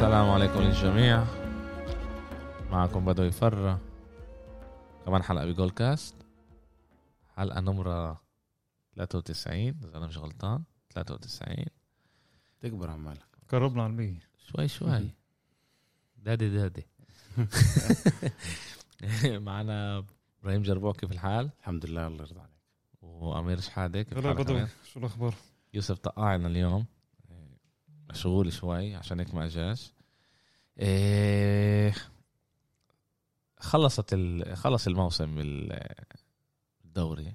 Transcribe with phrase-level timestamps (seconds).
[0.00, 1.24] السلام عليكم للجميع.
[2.70, 3.78] معكم بدو يفر
[5.04, 6.14] كمان حلقة بجول كاست.
[7.36, 8.20] حلقة نمرة
[8.96, 9.54] 93
[9.84, 10.62] إذا أنا مش غلطان.
[10.90, 11.64] 93
[12.60, 13.26] تكبر عمالك.
[13.48, 14.20] قربنا على المية.
[14.48, 15.10] شوي شوي.
[16.26, 16.86] دادي دادي.
[19.46, 20.04] معنا
[20.42, 21.50] إبراهيم جربوع كيف الحال.
[21.60, 22.60] الحمد لله الله يرضى عليك.
[23.02, 25.34] وأمير شحادة كيف حالك؟ شو الأخبار؟
[25.74, 26.86] يوسف طقعنا اليوم.
[28.10, 29.92] مشغول شوي عشان هيك ما اجاش
[30.78, 31.94] إيه
[33.58, 34.56] خلصت ال...
[34.56, 35.34] خلص الموسم
[36.84, 37.34] الدوري.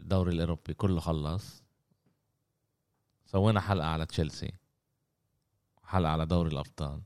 [0.00, 1.62] الدوري الأوروبي كله خلص.
[3.26, 4.52] سوينا حلقة على تشيلسي.
[5.84, 7.00] حلقة على دوري الأبطال.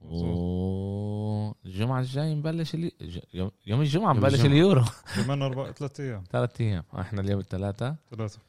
[0.00, 2.92] والجمعة الجاي نبلش الي...
[3.34, 4.40] يوم- يوم الجمعة نبلش.
[4.40, 4.84] اليورو.
[5.14, 6.24] كمان أربع ثلاث أيام.
[6.30, 6.84] ثلاث أيام.
[6.98, 7.96] إحنا اليوم الثلاثة.
[8.10, 8.40] ثلاثة.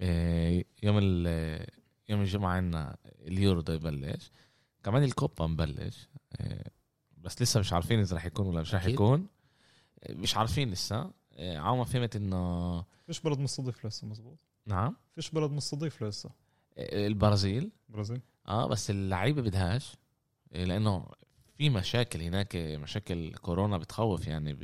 [0.00, 1.66] إيه، يوم ال
[2.08, 4.30] يوم الجمعة عنا اليورو ده يبلش.
[4.84, 6.08] كمان الكوبا مبلش.
[6.40, 6.64] إيه،
[7.18, 8.86] بس لسه مش عارفين إذا رح يكون ولا مش رح.
[8.86, 9.26] يكون.
[10.08, 11.10] إيه، مش عارفين لسه.
[11.32, 14.96] إيه، عم ما فهمت إنه فيش بلد مستضيف لسه مزبوط نعم.
[15.14, 16.30] فيش بلد مستضيف لسه.
[16.78, 17.70] البرازيل.
[17.88, 18.20] برازيل.
[18.48, 19.96] آه بس اللعيبة بدهاش.
[20.52, 21.06] لأنه
[21.56, 24.62] في مشاكل هناك مشاكل كورونا بتخوف يعني ب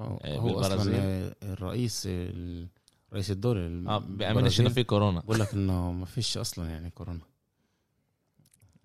[0.00, 0.94] هو آه، هو بالبرازيل.
[0.94, 2.68] أصلا الرئيس ال-
[3.16, 7.20] رئيس الدوري آه بامنش انه في كورونا؟ بقول لك إنه ما فيش أصلا يعني كورونا.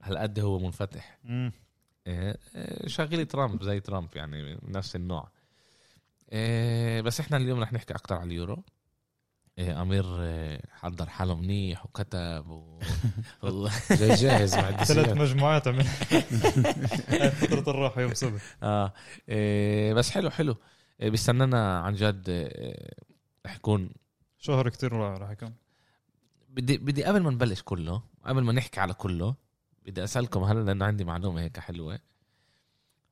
[0.01, 1.17] هالقد هو منفتح.
[1.25, 1.51] امم
[2.07, 5.31] إيه، إيه، شغلي ترامب زي ترامب يعني من نفس النوع.
[6.31, 8.63] إيه، بس إحنا اليوم رح نحكي أكتر على اليورو.
[9.57, 12.79] إيه، أمير إيه، حضر حاله منيح وكتب و...
[13.43, 13.67] و...
[13.99, 15.85] جاي جاهز مع ثلاث مجموعات عمل.
[17.09, 18.13] هاي فترة الراحة يوم
[18.63, 18.93] آه.
[19.29, 20.55] إيه، بس حلو حلو.
[20.99, 22.49] بيستنانا عن جد
[23.45, 23.89] رح يكون
[24.41, 25.53] شهر كتير رائع راح يكون
[26.49, 29.35] بدي بدي قبل ما نبلش كله قبل ما نحكي على كله
[29.85, 31.99] بدي أسألكم هلا لأنه عندي معلومة هيك حلوة.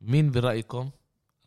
[0.01, 0.89] مين برأيكم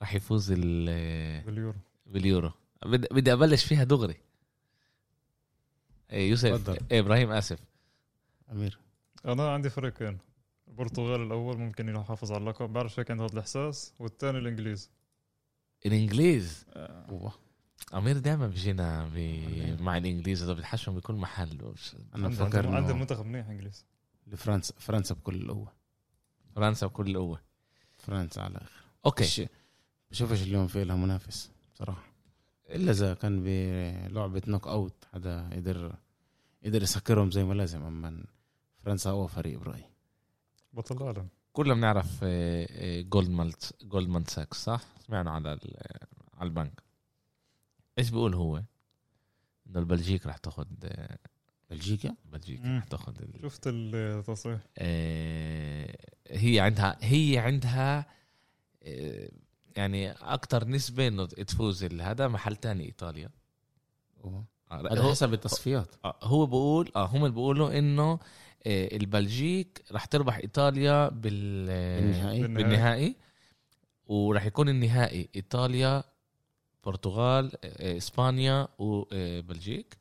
[0.02, 1.78] رح يفوز ال- باليورو.
[2.06, 2.50] باليورو؟
[2.86, 4.16] بدي بدي أبلش فيها دغري.
[6.10, 6.70] إيه يوسف.
[6.92, 7.58] إيه إبراهيم آسف.
[8.52, 8.78] أمير.
[9.24, 10.18] أنا عندي فريقين
[10.68, 13.94] البرتغال الأول ممكن يحافظ على اللقب بعرف هيك عندي هذا الإحساس.
[13.98, 14.90] والثاني الإنجليز.
[15.86, 17.32] الإنجليز؟ آه،.
[17.94, 19.18] أمير دائما بيجينا ب...
[19.80, 21.64] مع الإنجليز اذا بتحشهم بكل محل.
[21.64, 23.84] وش- أنا بفكر إنه منتخب منيح إنجليز.
[24.26, 25.72] لفرنسا فرنسا بكل القوه
[26.54, 27.40] فرنسا بكل قوة.
[27.98, 29.24] فرنسا على الآخر أوكي.
[29.24, 29.42] بش-
[30.10, 32.02] بشوفش اليوم في لها منافس بصراحة.
[32.70, 35.96] إلا إذا كان بلعبه knock out حدا قدر
[36.64, 38.24] قدر يسكرهم زي ما لازم أما
[38.84, 39.84] فرنسا هو فريق برأيي.
[40.72, 41.28] بطل العالم.
[41.52, 42.24] كلنا بنعرف
[43.08, 45.76] جولدمان جولدمان ساكس صح؟ سمعنا على ال-
[46.38, 46.82] على البنك.
[47.98, 48.56] إيش بيقول هو؟
[49.66, 50.64] إنه البلجيك رح تاخذ
[51.70, 52.78] بلجيكا بلجيك مم.
[52.78, 53.40] رح تاخذ ال...
[53.42, 55.96] شفت التصريح آه،
[56.30, 58.06] هي عندها هي عندها
[58.82, 59.28] آه،
[59.76, 63.30] يعني أكثر نسبة إنه تفوز هذا محل تاني إيطاليا
[64.24, 64.44] أوه.
[64.70, 68.12] آه، هذا هو- حسب التصفيات آه، هو بقول آه هم اللي بيقولوا إنه
[68.66, 72.64] آه، البلجيك رح تربح إيطاليا بال بالنهائي بالنهائي.
[72.64, 73.16] بالنهائي
[74.06, 76.04] ورح يكون النهائي إيطاليا
[76.84, 79.96] برتغال آه، إسبانيا وبلجيك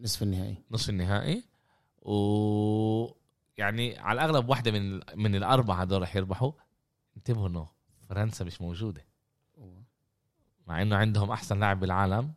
[0.00, 0.56] نصف النهائي.
[0.70, 1.42] نصف النهائي.
[2.02, 3.06] و
[3.58, 6.52] يعني على الأغلب واحدة من من الأربعة هدول رح يربحوا.
[7.16, 7.68] انتبهوا إنه
[8.08, 9.04] فرنسا مش موجودة.
[10.66, 12.32] مع إنه عندهم أحسن لاعب بالعالم.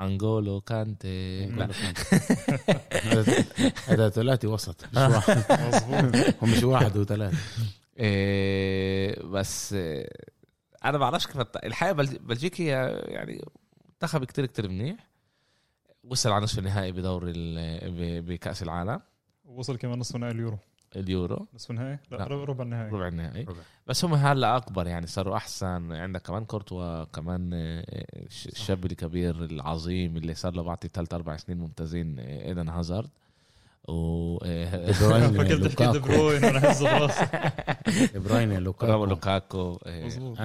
[0.00, 1.46] انجولو كانتي.
[1.46, 1.68] لا.
[3.88, 6.34] هذا- ثلاثي وسط مش واحد.
[6.42, 7.38] هم مش واحد وثلاثة.
[7.98, 9.76] إيه بس
[10.88, 13.44] أنا بعرفش كيف الحقيقة بلج- بلجيكا هي يعني
[13.88, 15.06] منتخب كتير كتير منيح.
[16.04, 19.00] وصل على نصف النهائي بدور ال- ب- بكأس العالم.
[19.44, 20.58] وصل كمان نصف نهائي اليورو.
[20.96, 22.24] اليورو؟ نصف نهائي لا, لا.
[22.24, 22.90] ربع النهائي.
[22.90, 23.44] ربع النهائي.
[23.44, 23.58] ربع.
[23.86, 25.92] بس هم هلا أكبر يعني صاروا أحسن.
[25.92, 27.84] عندك كمان كورتوا كمان إيه،
[28.26, 33.10] الش- الشاب الكبير العظيم اللي صار له بعطي ثلاث أربع سنين ممتازين إيه، إيدن هازارد.
[33.88, 35.98] و بروين فكرت دي لوكاكو.
[36.08, 36.72] بروين وأنا
[38.44, 39.04] دي لوكاكو.
[39.04, 40.38] لوكاكو إيه، مظبوط.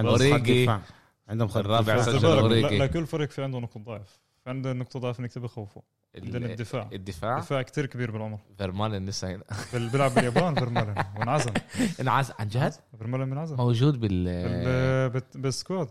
[1.28, 2.02] عندهم خط الرابع.
[2.02, 2.68] سجل بس بالك، أوريجي.
[2.68, 4.20] لا, لا كل فريق في عنده نقطة ضعف.
[4.44, 5.82] في عنده نقطة ضعف إنك تبي خوفه
[6.16, 6.88] عندنا ال- الدفاع.
[6.92, 8.38] الدفاع؟ دفاع كتير كبير بالعمر.
[8.58, 9.44] فيرمالن لسه هنا.
[9.92, 11.52] بيلعب باليابان فيرمالن وانعزم
[12.00, 15.88] انعز عن جد؟ فيرمالن منعزم موجود بال بالسكواد.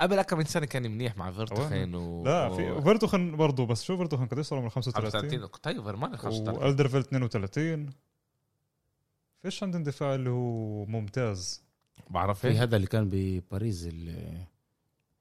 [0.00, 3.96] قبل كم من سنة كان منيح مع فيرتوخين و لا في فيرتوخن برضه بس شو
[3.96, 7.90] فيرتوخن قديش صار عمره 35 35 طيب فيرمالن 35 وألدرفيلد 32
[9.42, 11.62] فيش عندهم دفاع اللي هو ممتاز.
[12.10, 14.46] بعرف في إيه؟ هذا اللي كان بباريس اللي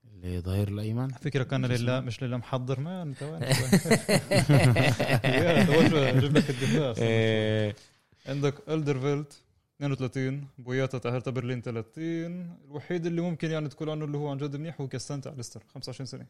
[0.06, 1.08] اللي ظهير الأيمن.
[1.08, 3.42] فكرة كان لله مش لله محضر مان أنت وين؟
[6.34, 7.76] لك الدفاع إيه،
[8.28, 9.42] عندك الدرفيلت
[9.86, 12.02] 32 بوياتا تاع هيرتا برلين 30
[12.66, 15.64] الوحيد اللي ممكن يعني تقول عنه اللي هو عن جد منيح هو كاستاني تاع ليستر
[15.74, 16.26] 25 سنة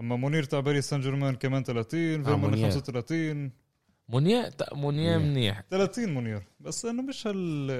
[0.00, 1.90] أما منير تاع باريس سان جيرمان كمان 30
[2.24, 2.70] فيرمان مونير.
[2.70, 3.50] 35
[4.08, 5.28] مونيه ت- مونيه منيح.
[5.30, 7.70] منيح 30 منير بس إنه مش هال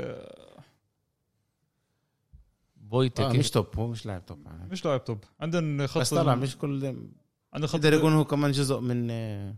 [2.76, 4.68] بويتا آه مش top هو مش لاعب top يعني.
[4.70, 6.86] مش لاعب top عندنا خط بس طلع مش كل
[7.52, 9.54] عندنا خط يقدر يكون هو كمان جزء من آه،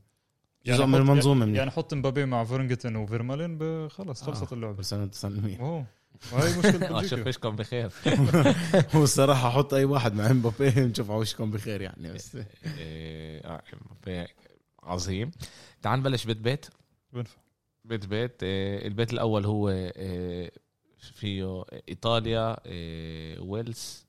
[0.64, 4.56] يعني جزء من حط- المنظومة من يعني حط مبابي مع فيرنجتن وفيرمالين خلص خلصت آه.
[4.56, 5.86] اللعبه وانت سلمية أوه.
[6.32, 7.26] آه، شوف بلجيكا.
[7.26, 7.92] ايشكم بخير.
[8.94, 12.36] هو الصراحة حط أي واحد مع امبابي نشوف عوشكم بخير يعني بس.
[12.36, 14.26] إيه، آه، مبابي
[14.82, 15.30] عظيم.
[15.82, 16.66] تعال نبلش بيت بيت
[17.12, 17.36] بنفع.
[17.84, 20.50] بيت بيت آه، البيت الأول هو آه،
[21.14, 24.06] فيه إيطاليا آه، ويلز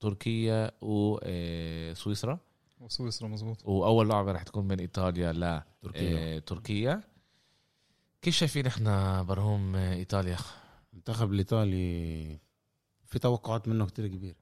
[0.00, 2.38] تركيا وسويسرا
[2.82, 7.00] وسويسرا مزبوط وأول لعبة رح تكون بين إيطاليا ل تركيا آه، تركيا.
[8.22, 10.36] كيف شايفين إحنا برهوم آه، إيطاليا؟
[10.92, 12.38] المنتخب الإيطالي
[13.04, 14.36] في توقعات منه كتير كبير.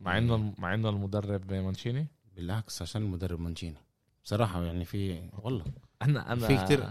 [0.00, 2.06] مع إنه مع إنه المدرب مانشيني؟
[2.36, 3.76] بالعكس عشان المدرب مانشيني.
[4.24, 5.64] بصراحة يعني في والله.
[6.02, 6.86] أنا أنا في كتير-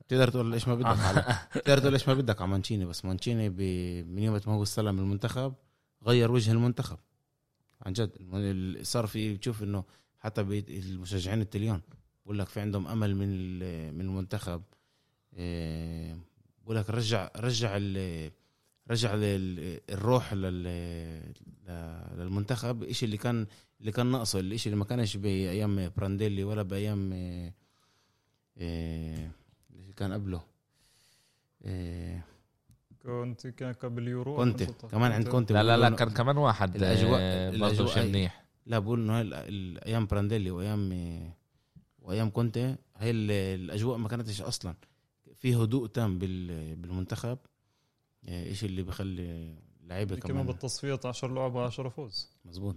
[0.00, 3.48] بتقدر تقول إيش ما بدك على بتقدر تقول إيش ما بدك على مانشيني بس مانشيني
[3.48, 3.60] ب...
[4.08, 5.54] من يوم ما هو استلم المنتخب
[6.06, 6.98] غير وجه المنتخب.
[7.86, 8.12] عن جد
[8.82, 9.84] صار في بتشوف إنه
[10.22, 11.80] حتى المشجعين التليون
[12.24, 14.62] بقول لك في عندهم أمل من ال- من المنتخب.
[15.36, 16.16] إيه،
[16.64, 18.30] بقول لك رجع رجع ال-
[18.90, 20.62] رجع ال- الروح لل
[22.18, 22.82] للمنتخب.
[22.82, 23.46] الشيء اللي كان
[23.80, 27.54] اللي كان ناقصه الشيء اللي ما كانش بأيام برانديلي ولا بأيام إيه،
[28.56, 29.30] إيه،
[29.74, 30.42] اللي كان قبله.
[33.02, 34.64] كونتي كان قبل يورو كونتي.
[34.64, 34.88] 2016.
[34.98, 35.54] كمان عند كونتي.
[35.54, 36.94] لا لا لا كان كمان واحد آه،
[37.86, 40.90] شيء هي- منيح لا بقول إنه هاي ال- ال- أيام برانديلي وأيام
[42.02, 42.64] وأيام كونتي
[43.02, 43.30] ال-
[43.60, 44.74] الأجواء ما كانتش أصلا.
[45.34, 47.38] في هدوء تام بال- بالمنتخب
[48.28, 50.46] إيه، إشي اللي بخلي اللعيبه كمان كمان.
[50.46, 52.30] بالتصفيات 10 لعبة 10 فوز.
[52.44, 52.76] مزبوط.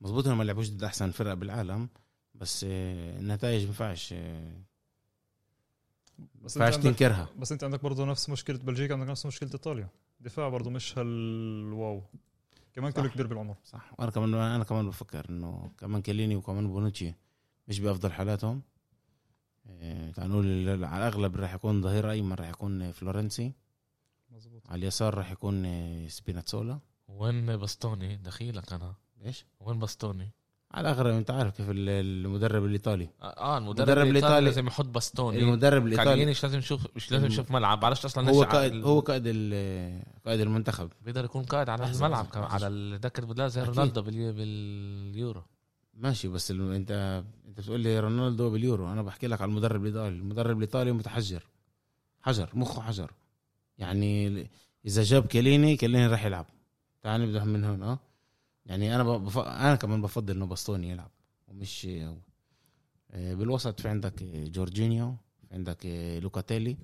[0.00, 1.88] مزبوط إنهم ما لعبوش ضد أحسن فرق بالعالم
[2.34, 4.52] بس إيه، النتائج ما ينفعش ما
[6.42, 7.28] بس ينفعش تنكرها.
[7.38, 9.88] بس أنت عندك برضه نفس مشكلة بلجيكا عندك نفس مشكلة إيطاليا.
[10.20, 12.02] دفاع برضه مش هال wow.
[12.74, 13.08] كمان كله.
[13.08, 13.56] كبير بالعمر.
[13.64, 13.92] صح.
[13.98, 17.14] وأنا كمان أنا كمان بفكر إنه كمان كيليني وكمان بونوتشي
[17.68, 18.62] مش بأفضل حالاتهم.
[19.68, 23.52] إيه، تعال نقول على الأغلب راح يكون ظهير أيمن راح يكون فلورنسي.
[24.30, 25.64] مزبوط على اليسار راح يكون
[26.08, 26.80] سبيناتسولا.
[27.08, 28.94] وين باستوني؟ دخيلك أنا.
[29.24, 30.30] إيش؟ وين باستوني؟
[30.70, 33.08] على الاغلب أنت عارف كيف ال- المدرب الإيطالي.
[33.22, 36.10] آه المدرب المدرب الإيطالي لازم يحط باستوني المدرب الإيطالي.
[36.10, 37.82] كيليني مش لازم يشوف مش لازم يشوف ملعب.
[37.82, 39.24] معلش أصلا هو قائد ال- هو قائد
[40.26, 40.90] قائد المنتخب.
[41.04, 42.26] بيقدر يكون قائد على الملعب.
[42.34, 43.62] على دكة البدلاء زي.
[43.62, 45.42] رونالدو بالي- باليورو.
[45.94, 48.92] ماشي بس ال- انت أنت بتقول لي رونالدو باليورو.
[48.92, 50.16] أنا بحكي لك على المدرب الإيطالي.
[50.16, 51.46] المدرب الإيطالي متحجر.
[52.22, 53.12] حجر مخه حجر.
[53.78, 54.46] يعني
[54.86, 56.46] إذا جاب كيليني كيليني راح يلعب.
[57.02, 57.98] تعال نبدأ من هون أه؟
[58.70, 59.38] يعني أنا بف...
[59.38, 61.10] أنا كمان بفضل إنه باستوني يلعب
[61.48, 62.16] ومش هو
[63.10, 65.14] آه، بالوسط في عندك آه، جورجينيو
[65.48, 66.76] في عندك آه، لوكاتيلي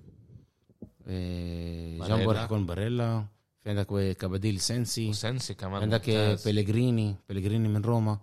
[1.06, 2.32] جنبه باريلا.
[2.32, 3.24] راح يكون باريلا
[3.62, 6.44] في عندك كاباديل سينسي وسنسي كمان عندك ممتاز.
[6.44, 8.18] بيليجريني بيليجريني من روما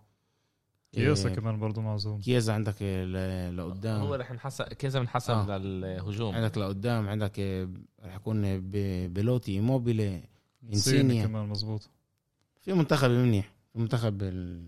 [0.97, 2.81] آه، كمان برضه معزوم كيزا عندك
[3.53, 5.57] لقدام هو رح نحسب كذا بنحسب آه.
[5.57, 7.39] للهجوم عندك لقدام عندك
[8.03, 8.59] رح يكون
[9.07, 10.07] بيلوتي إيموبيلي
[10.63, 11.25] انسيني إنسينيا.
[11.25, 11.89] كمان مزبوط
[12.61, 14.63] في منتخب منيح في منتخب ال...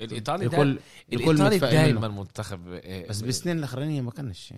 [0.00, 0.78] الإيطالي الكل
[1.12, 4.54] الإيطالي دائما منتخب آه، بس بالسنين الأخرانية ما كانش.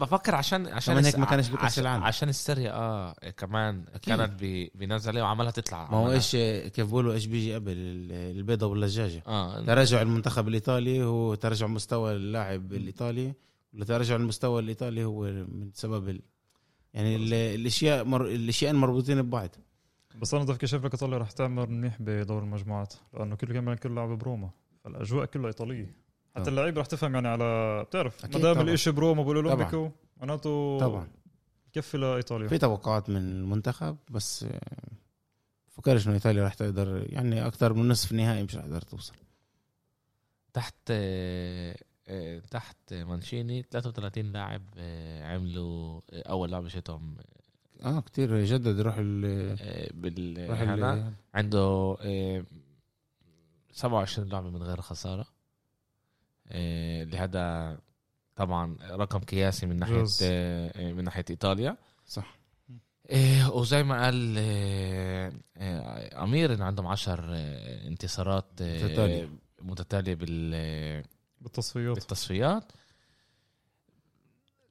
[0.00, 2.02] بفكر عشان عشان كمان هيك ما كانش عشان- العالم.
[2.04, 4.14] عشان السريا آه كمان أكيد.
[4.16, 4.42] كانت
[4.74, 9.22] بنزلة وعملها تطلع ما هو إيش آه، كيف بقولوا إيش بيجي قبل؟ ال- البيضة والدجاجة.
[9.26, 13.34] آه تراجع المنتخب الإيطالي هو تراجع مستوى اللاعب الإيطالي.
[13.74, 16.20] ولا تراجع المستوى الإيطالي هو من سبب ال...
[16.94, 18.26] يعني ال- الأشياء مر...
[18.26, 19.50] الأشياء مربوطين ببعض.
[20.20, 24.18] بس أنا كشف لك إيطاليا رح تعمل منيح بدور المجموعات لأنه كله كمان كله لعب
[24.18, 24.50] بروما
[24.84, 25.96] فالأجواء كلها إيطالية.
[26.36, 26.50] حتى.
[26.50, 28.60] اللعيبه رح تفهم يعني على بتعرف ما دام.
[28.60, 31.08] الإشي بروما بالاولمبيكو معناته طبعا.
[31.72, 32.48] كفي لإيطاليا.
[32.48, 34.46] في توقعات من المنتخب بس
[35.68, 39.14] فكرش إنه إيطاليا راح تقدر يعني أكثر من نصف نهائي مش راح تقدر توصل.
[40.52, 41.76] تحت آه،
[42.50, 47.16] تحت مانشيني 33 لاعب آه، عملوا أول لعبة شتهم
[47.84, 48.78] آه كتير جدد.
[48.78, 49.24] يروح ال
[49.60, 52.44] آه، بال راح هنا ال- عنده آه،
[53.72, 55.26] 27 لعبة من غير خسارة.
[56.48, 57.78] آه، اللي هذا
[58.36, 59.94] طبعا رقم قياسي من ناحية.
[60.22, 61.76] آه، آه، من ناحية إيطاليا.
[62.06, 62.36] صح.
[63.52, 68.78] وزي ما قال آه، آه، أمير إن عندهم عشر آه، انتصارات آه،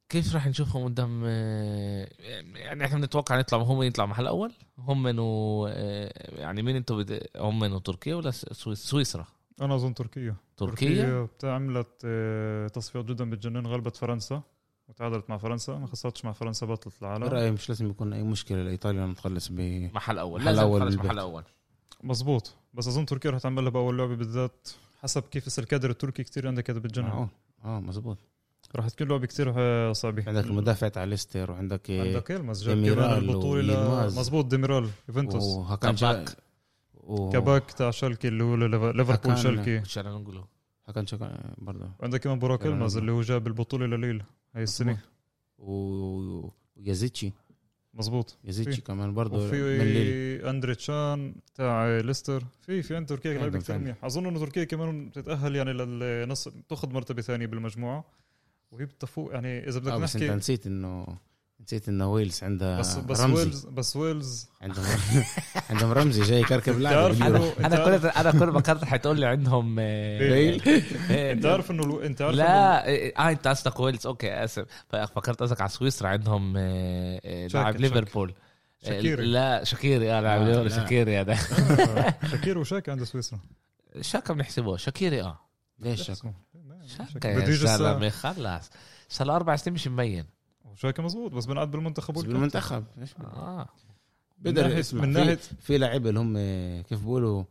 [0.09, 2.07] كيف راح نشوفهم قدام آه،
[2.55, 6.97] يعني إحنا بنتوقع نطلع هم يطلعوا محل أول هم من و آه، يعني مين أنتم
[6.97, 7.27] بد...
[7.37, 8.79] هم من وتركيا ولا سويس...
[8.79, 9.25] سويسرا؟
[9.61, 10.35] أنا أظن تركيا.
[10.57, 14.41] تركيا؟ بتاع- عملت آه، تصفيات جدا بتجنن غلبت فرنسا
[14.87, 17.27] وتعادلت مع فرنسا ما خسرتش مع فرنسا بطلت العالم.
[17.27, 19.59] برايي مش لازم يكون أي مشكلة لايطاليا نتخلص ب
[19.93, 21.05] محل أول محل لازم بالبيت.
[21.05, 21.43] محل أول.
[22.03, 24.67] مزبوط بس أظن تركيا رح تعملها بأول لعبة بالذات
[25.01, 27.05] حسب كيف الكادر التركي كتير عندك هذا بتجنن.
[27.05, 27.27] معقول
[27.65, 28.17] آه مزبوط
[28.75, 33.17] رح تكون لعبه كتير آه، صعبه عندك المدافع تاع ليستر وعندك عندك يلماز جاب كمان
[33.17, 34.05] البطولة.
[34.05, 35.43] مزبوط ديميرال يوفنتوس.
[35.43, 36.29] وهكان كاباك.
[36.29, 36.35] شا...
[36.93, 37.29] و...
[37.29, 39.85] كاباك تاع شالكي اللي هو ليف- ليفربول شالكي.
[39.85, 40.45] تشالهانوغلو
[40.85, 41.17] هكان شا...
[41.57, 41.91] برضه.
[42.01, 42.97] عندك كمان بوراك كمان يلماز.
[42.97, 44.23] اللي هو جاب البطولة لليل
[44.55, 44.97] هاي السنة.
[45.57, 46.49] و...
[46.75, 47.31] ويازيتشي.
[47.93, 48.81] مزبوط يازيتشي.
[48.81, 52.43] كمان برضه وفي اندر تشان تاع ليستر.
[52.61, 53.77] في في عند تركيا لعيبه كثير.
[53.77, 54.05] منيح.
[54.05, 58.05] أظن انه تركيا كمان بتتاهل يعني للنص تاخذ مرتبة ثانية بالمجموعة.
[58.71, 59.33] وهي بتفوق.
[59.33, 61.07] يعني إذا بدك آه بس أنت نحكي نسيت انه
[61.61, 63.41] نسيت إنه ويلز عندها بس بس رمزي.
[63.43, 64.49] ويلز بس ويلز.
[64.61, 64.85] عندهم
[65.69, 67.11] عندهم رمزي جاي يكركب لاعب
[67.59, 70.61] أنا كنت أنا كل ما كنت حتقول لي عندهم بيل.
[71.11, 72.87] آه، إنت عارف إنه الو- إنت عارف لا
[73.19, 74.07] آه إنت قصدك ويلز.
[74.07, 74.65] أوكي آسف.
[74.89, 76.07] فكرت قصدك على سويسرا.
[76.07, 77.81] عندهم آه، آه، شاكا- لاعب شاكا.
[77.81, 78.33] ليفربول.
[78.85, 79.25] شاكيري.
[79.25, 80.11] لا شاكيري.
[80.13, 80.71] آه لاعب ليفربول.
[80.71, 81.33] شاكيري هذا.
[81.33, 83.39] آه، شاكيري وشاكا عند سويسرا.
[84.01, 84.77] شاكا بنحسبه.
[84.77, 85.39] شاكيري آه.
[85.79, 86.17] ليش شك؟
[86.87, 87.77] شاكا بده يا يجي الساعة.
[87.77, 88.69] زلمه خلص
[89.09, 90.25] صار له أربع سنين مش مبين.
[90.75, 92.21] شاكا مزبوط بس بنقعد بالمنتخب بس.
[92.23, 93.69] بالمنتخب إيش آه.
[94.39, 96.33] من بقدر من في- ناحيه في لعيبه اللي هم
[96.81, 97.43] كيف بيقولوا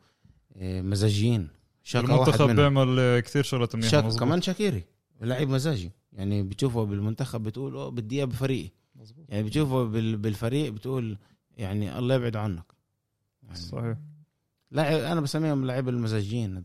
[0.57, 1.49] آه، مزاجيين.
[1.83, 2.57] شاكا واحد المنتخب منهم.
[2.57, 4.21] بيعمل آه، كثير شغلات منيحة مزبوط.
[4.21, 4.85] كمان شاكيري
[5.21, 5.91] لعيب مزاجي.
[6.13, 8.71] يعني بتشوفه بالمنتخب بتقول أوه بدي إياه بفريقي.
[8.97, 9.25] مزبوط.
[9.29, 11.19] يعني بتشوفه بال- بالفريق بتقول
[11.57, 12.65] يعني الله يبعد عنك.
[13.43, 13.97] يعني صحيح.
[14.71, 16.61] لا أنا بسميهم لعيبه المزاجيين آه،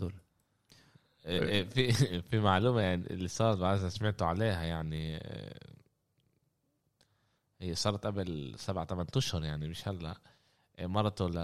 [1.23, 1.91] في
[2.29, 5.59] في معلومة يعني اللي صارت بعد سمعتوا عليها يعني آه،
[7.61, 10.15] هي صارت قبل سبعة ثمان أشهر يعني مش هلا.
[10.79, 11.35] مرته ل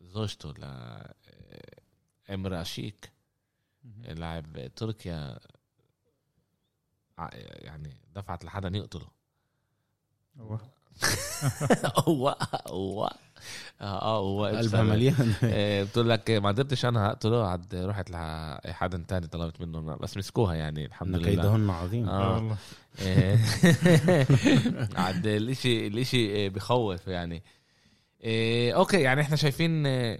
[0.00, 1.14] زوجته ل آه،
[2.30, 3.12] أمر اشيك
[4.04, 5.38] لاعب تركيا.
[7.38, 9.08] يعني دفعت لحدا يقتله.
[10.40, 10.58] هو.
[12.08, 13.10] هو هو
[13.80, 15.32] آه هو قلبها مليان.
[15.44, 20.54] آه، بتقول لك ما قدرتش أنا اقتله عاد رحت لحدا تاني طلبت منه بس مسكوها
[20.54, 21.28] يعني الحمد ان لله.
[21.30, 22.08] كيدهن عظيم.
[22.08, 22.22] آه.
[22.22, 22.34] آه.
[22.36, 22.56] والله.
[23.02, 23.38] آه،
[25.02, 27.42] عاد الإشي الإشي آه، بخوف يعني.
[28.24, 30.18] آه، أوكي يعني إحنا شايفين آه،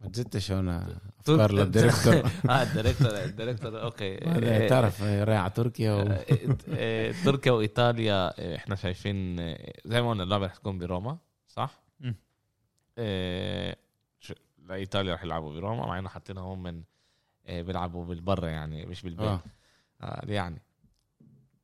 [0.00, 2.14] ما تزدتش هنا أفكار لل director
[2.50, 4.18] آه ال director ال director أوكي.
[4.24, 6.00] آه، تعرف رايح على تركيا و...
[6.00, 6.24] آه،
[6.74, 11.82] آه، تركيا وإيطاليا آه، إحنا شايفين آه، زي ما قلنا اللعبة رح تكون بروما صح؟
[12.98, 13.76] آه،
[14.20, 16.82] ش- لإيطاليا رح يلعبوا بروما مع إنه حاطينهم من
[17.46, 19.26] آه، بيلعبوا بالبرة يعني مش بالبيت.
[19.28, 19.40] آه.
[20.00, 20.62] آه يعني.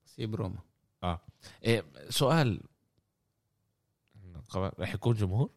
[0.05, 0.59] سي بروما
[1.65, 2.61] إيه سؤال.
[4.57, 5.51] رح يكون جمهور؟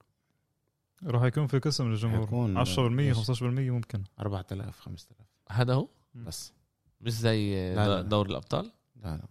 [1.03, 2.25] راح يكون في قسم للجمهور.
[2.25, 4.03] حيكون 10% ليش؟ 15% ممكن.
[4.19, 6.53] 4000 5000 هذا هو؟ بس.
[7.01, 8.01] مش زي لا، لا.
[8.01, 9.27] د- دوري الأبطال؟ لا لا.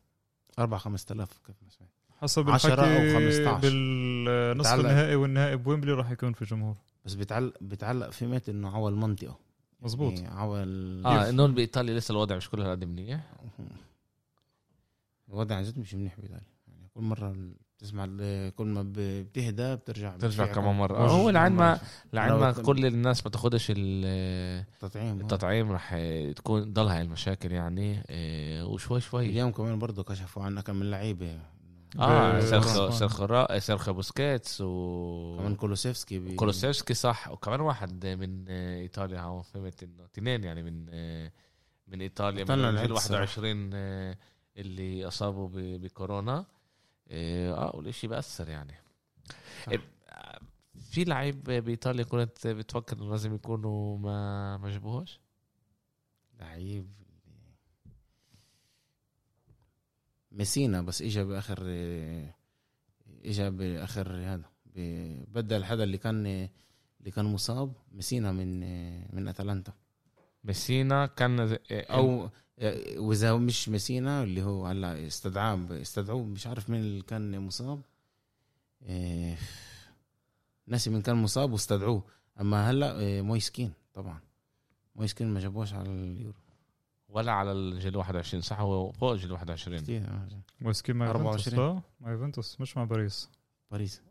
[0.59, 1.90] 4 5000 كيف ما سمعت.
[2.21, 3.59] حسب 10 الحكي أو 15.
[3.61, 4.75] بالنصف.
[4.81, 6.75] النهائي والنهائي بويمبلي راح يكون في جمهور
[7.05, 9.39] بس بتعلق بتعلق في ميت إنه عوى المنطقة
[9.83, 10.63] مزبوط يعني عوى.
[10.63, 13.21] آه إنه بإيطاليا لسه الوضع مش كل هالقد منيح
[15.29, 17.37] الوضع عن جد مش منيح بإيطاليا يعني كل مرة
[17.79, 18.05] بتسمع
[18.57, 20.99] كل ما بتهدى بترجع ترجع بتفيع كمان مرة.
[20.99, 21.11] مرة.
[21.11, 21.81] هو لعن ما-
[22.13, 25.21] لعن ما كل الناس ما تاخدش ال- تطعيم آه.
[25.21, 25.97] التطعيم رح
[26.37, 30.91] تكون ضل هاي المشاكل يعني إيه، وشوي شوي اليوم كمان برضه كشفوا عنا كم من
[30.91, 31.39] لعيبة
[31.99, 32.91] آه سيرجيو.
[32.91, 36.35] سيرجيو سيرجيو بوسكيتس و كمان كولوسيفسكي بي...
[36.35, 40.85] كولوسيفسكي صح وكمان واحد من إيطاليا هو فهمت إنه اثنين يعني من
[41.89, 44.17] من إيطاليا من طلع الجيل لعيبة 21 آه،
[44.57, 46.47] اللي أصابوا ب- بكورونا
[47.09, 48.75] آه آه، والإشي بأثر يعني
[49.67, 49.73] صح.
[49.73, 50.41] آه،
[50.91, 55.21] في لعيب بإيطاليا كنت بتفكر إنه لازم يكونوا ما ما جابوهوش
[56.41, 56.93] لعيب
[60.33, 61.63] ميسينا بس اجى بآخر
[63.25, 64.45] اجى بآخر هذا
[65.29, 66.27] بدل هذا اللي كان
[67.01, 68.61] اللي كان مصاب ميسينا من
[69.17, 69.73] من أتلانتا.
[70.45, 72.31] ميسينا كان أو
[72.97, 77.83] وإذا مش ميسينا اللي هو هلا استدعاه استدعوه مش عارف مين اللي كان مصاب.
[78.83, 79.39] إيه،
[80.67, 82.05] ناسي مين كان مصاب واستدعوه.
[82.41, 84.21] أما هلا إيه، مويسكين طبعا.
[84.97, 86.39] مويسكين ما جابوش على اليورو.
[87.11, 90.29] ولا على الجيل 21 صح؟ هو فوق الجيل 21 كتير آه،
[90.61, 91.75] موسكي مع يوفنتوس 24.
[91.75, 93.29] لا مع يوفنتوس مش مع باريس.
[93.71, 94.03] باريس.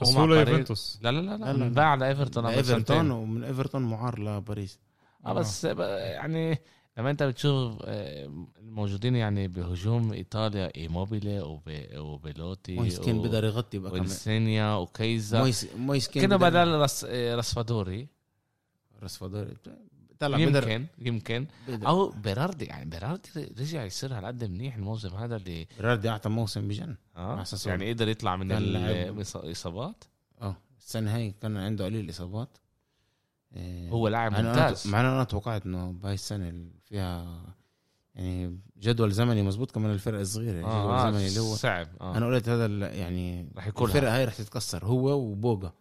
[0.00, 0.34] بس هو.
[0.34, 0.98] يوفنتوس.
[1.02, 1.68] لا لا لا لا، لا لا.
[1.68, 3.10] باع على إيفرتون إيفرتون.
[3.10, 4.78] ومن إيفرتون معار لباريس.
[5.26, 6.58] آه بس ب- يعني
[6.98, 13.44] لما أنت بتشوف آه، الموجودين يعني بهجوم إيطاليا إيموبيلي وب- وبيلوتي مويس كين و- بيقدر
[13.44, 14.02] يغطي بقى كمان.
[14.02, 17.04] وإنسينيي وكييزا مويس مويس كين كده بيقدر- بدل رس...
[17.08, 18.08] آه، راسبادوري.
[20.26, 21.88] راسبادوري طلع بيقدر يمكن يمكن بيقدر.
[21.88, 23.28] أو بيراردي يعني بيراردي
[23.60, 27.44] رجع يصير هالقد منيح الموسم هذا اللي بيراردي أعطى موسم بجن آه.
[27.66, 28.52] يعني قدر يطلع من.
[28.52, 30.04] الاصابات
[30.42, 32.58] آه السنة هاي كان عنده قليل اصابات
[33.56, 37.42] إيه، هو لاعب ممتاز مع إنه أنا توقعت إنه بهاي السنة اللي فيها
[38.14, 42.16] يعني جدول زمني مزبوط كمان الفرق الصغيرة جدول آه, زمني آه اللي هو صعب آه.
[42.16, 43.94] أنا قلت هذا يعني رح يكونها.
[43.94, 45.72] الفرقه هاي رح تتكسر هو وبوجا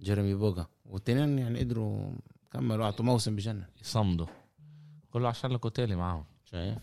[0.00, 2.12] جيرمي بوجا والتنين يعني قدروا
[2.52, 4.26] كملوا أعطوا موسم بجنن يصمدوا.
[5.10, 6.24] كله عشان لوكوتيلي معاهم.
[6.44, 6.78] شايف؟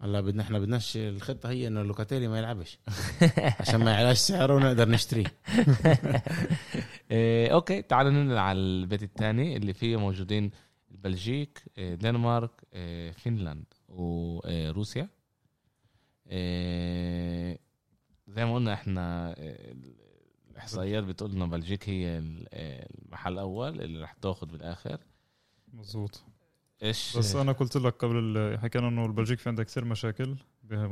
[0.00, 2.78] هلا بدنا إحنا بدناش الخطة هي إنه لوكاتيلي ما يلعبش.
[3.60, 5.24] عشان ما يعلاش سعره ونقدر نشتريه.
[7.10, 10.50] إيه أوكي تعالوا ننقل على البيت الثاني اللي فيه موجودين
[10.90, 15.08] البلجيك إيه دنمارك إيه فنلند وروسيا.
[16.26, 17.58] إيه
[18.28, 19.34] زي ما قلنا إحنا
[20.54, 22.46] الإحصائيات بتقول إنه بلجيك هي ال-
[23.04, 24.98] المحل الأول اللي رح تاخذ بالآخر.
[25.72, 26.22] مزبوط
[26.82, 30.36] إيش؟ بس أنا قلت لك قبل حكينا إنه البلجيك في عندها كثير مشاكل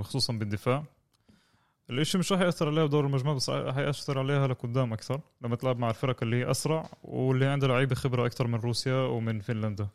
[0.01, 0.85] خصوصا بالدفاع
[1.91, 5.79] الإشي مش راح يأثر عليها بدور المجموعة بس راح ياثر عليها لقدام أكثر لما تلعب
[5.79, 9.89] مع الفرق اللي هي أسرع واللي عندها لعيبة خبرة أكثر من روسيا ومن فنلندا.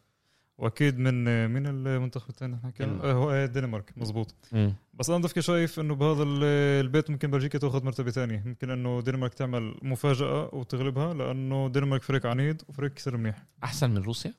[0.58, 3.06] واكيد من من المنتخب الثاني اللي حكينا دنمارك.
[3.06, 4.74] آه، هو آه، الدنمارك مزبوط مم.
[4.94, 6.44] بس أنا دفكي شايف إنه بهذا ال-
[6.86, 12.26] البيت ممكن بلجيكا تاخذ مرتبة ثانية ممكن إنه دنمارك تعمل مفاجأة وتغلبها لأنه دنمارك فريق
[12.26, 13.44] عنيد وفريق كثير منيح.
[13.64, 14.34] أحسن من روسيا؟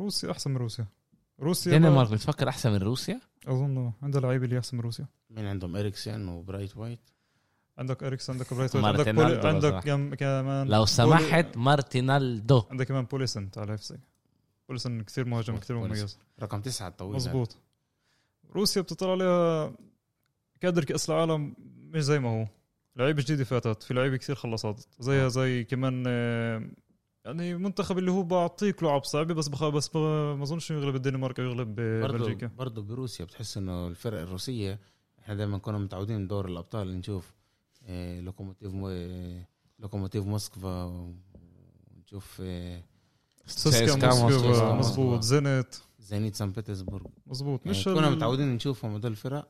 [0.00, 0.86] روسيا أحسن من روسيا.
[1.40, 5.06] روسيا دنمارك بتفكر أحسن من روسيا؟ أظن عندها لعيبة اللي أحسن من روسيا.
[5.30, 7.00] مين عندهم؟ إريكسن وبرايت وايت؟
[7.78, 12.62] عندك إريكسن عندك برايت وايت، عندك بولسن عندك كمان لو سمحت مارتينالدو.
[12.70, 13.98] عندك كمان بولسن تاع لايبزيغ
[14.70, 15.76] بولسن كثير مهاجم كثير.
[15.76, 16.18] مميز.
[16.42, 17.16] رقم تسعة الطويل.
[17.16, 17.56] مزبوط
[18.54, 19.72] روسيا بتطلع عليها
[20.60, 22.46] كادر كأس العالم مش زي ما هو.
[22.96, 24.88] لعيبه جديده فاتت في لعيبة كثير خلصت.
[25.00, 26.70] زيها زي كمان آه،
[27.24, 29.64] يعني منتخب اللي هو بعطيك لعب صعبه بس بخ...
[29.68, 32.46] بس ما أظنش يغلب الدنمارك أو يغلب آه، بلجيكا.
[32.46, 34.78] برضه بروسيا بتحس إنه الفرق الروسية
[35.18, 37.32] إحنا دائما كنا متعودين من دور الأبطال نشوف
[37.86, 39.46] آه، لوكوموتيف مو- آه،
[39.78, 42.82] لوكوموتيف موسكفا ونشوف آه،
[43.50, 44.74] سيسكا سيسكا موسكو موسكو.
[44.74, 49.48] مزبوط زينيت زينيت سان بطرسبورغ مزبوط يعني مش كنا ال- متعودين نشوفهم هدول الفرق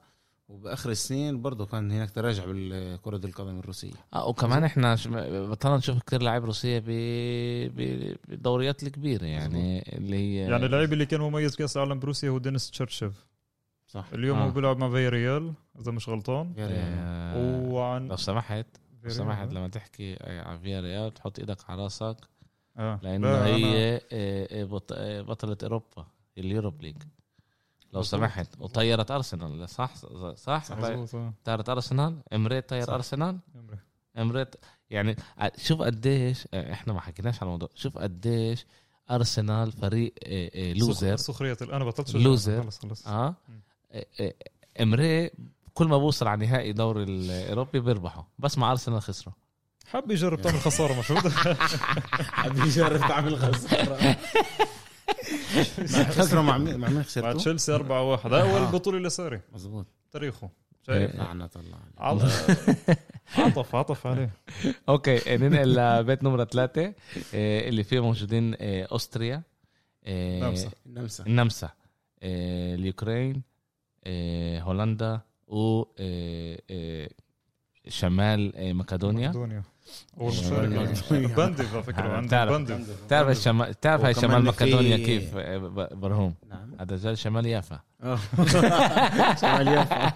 [0.48, 4.96] وباخر السنين برضه كان هناك تراجع بالكره القدم الروسيه آه وكمان إحنا
[5.50, 6.84] بطلنا نشوف كثير لعيب روسية ب-
[7.76, 12.38] ب- بالدوريات الكبيرة يعني اللي هي يعني اللعيب اللي كان مميز بكاس العالم بروسيا هو
[12.38, 13.26] دينيس تشيريشيف
[13.86, 14.44] صح اليوم آه.
[14.46, 18.66] هو بيلعب مع فياريال اذا مش غلطان آه، وعن لو سمحت
[19.04, 19.10] لو.
[19.10, 22.16] سمحت لما تحكي عن فيا ريال تحط إيدك على راسك
[22.76, 23.00] آه.
[23.02, 24.92] لأنه أنا- هي آه، آه، بط-
[25.30, 26.06] بطلة أوروبا
[26.38, 26.96] اليوروب ليج
[27.92, 28.02] لو.
[28.02, 29.94] سمحت وطيرت أرسنال صح
[30.34, 30.76] صح, صح.
[30.78, 31.32] مزبوط آه.
[31.44, 32.92] طيرت أرسنال إمريت طير صح.
[32.92, 33.38] أرسنال.
[34.18, 34.54] إمريت
[34.90, 35.16] يعني
[35.56, 38.66] شوف قديش إحنا ما حكيناش على الموضوع شوف قديش
[39.10, 40.14] أرسنال فريق
[40.76, 42.14] لوزر سخ- سخرية أنا بطلت.
[42.14, 42.62] لوزر.
[42.62, 43.34] خلص خلص آه
[44.80, 45.30] امري
[45.74, 49.34] كل ما بوصل على نهائي دوري الاوروبي بيربحوا بس مع أرسنال خسروا
[49.92, 51.18] حب يجرب تعمل خساره مش هو
[52.40, 54.16] حد يجرب تعمل خساره
[56.18, 58.70] خسروا مع مين مع مين مع خسرتوا؟ تشيلسي 4 1 أول آه.
[58.70, 59.86] بطولة لساري مظبوط.
[60.12, 60.50] تاريخه.
[60.86, 61.78] شايف؟ لعنة الله
[63.38, 63.74] عطف.
[63.74, 64.30] عطف عليه.
[64.88, 66.94] أوكي ننقل لبيت نمرة ثلاثة
[67.34, 69.42] آه، اللي فيه موجودين اوستريا
[70.08, 70.70] نمسا.
[70.86, 71.68] النمسا النمسا
[72.22, 73.42] آه، اليوكرين
[74.62, 75.84] هولندا و
[77.88, 79.62] شمال مقدونيا مقدونيا
[80.30, 80.86] شمال.
[81.36, 82.52] بانديف على فكره بتعرف.
[82.52, 85.34] بانديف تعرف الشمال تعرف هاي شمال مقدونيا كيف
[85.94, 87.80] برهوم نعم هذا زال شمال يافا.
[89.40, 90.12] شمال يافا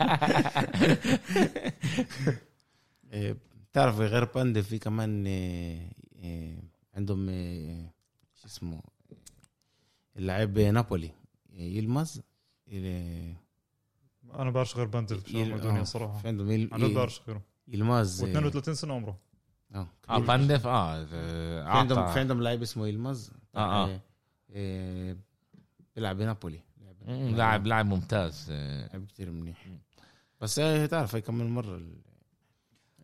[3.71, 5.27] بتعرف غير باندا في كمان
[6.97, 7.27] عندهم
[8.35, 8.81] شو اسمه
[10.17, 11.11] اللاعب نابولي
[11.53, 12.21] يلمز
[14.35, 18.71] أنا بعرفش غير بندف شو يل- مقدونيا صراحة عندهم جد بعرفش غيره يلماز إيه، و32
[18.73, 19.19] سنه عمره
[19.75, 20.19] آه آه.
[20.19, 23.87] باندف آه في عندهم في عندهم لاعب اسمه يلمز آه، آه.
[23.89, 24.01] إيه،
[24.55, 25.17] إيه،
[25.97, 26.61] بيلعب بنابولي.
[27.09, 28.47] لاعب لاعب ممتاز.
[28.51, 29.67] آه، لاعب كثير منيح.
[30.41, 31.97] بس هي تعرف هي كمان مرة ال-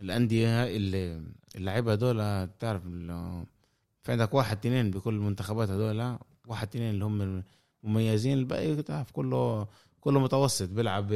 [0.02, 1.22] الأندية اللي
[1.56, 3.44] اللعيبة هذول تعرف ال-
[4.02, 7.42] في عندك واحد اثنين بكل المنتخبات هذول واحد اثنين اللي هم
[7.84, 9.66] المميزين الباقي تعرف كله
[10.00, 11.06] كله متوسط بيلعب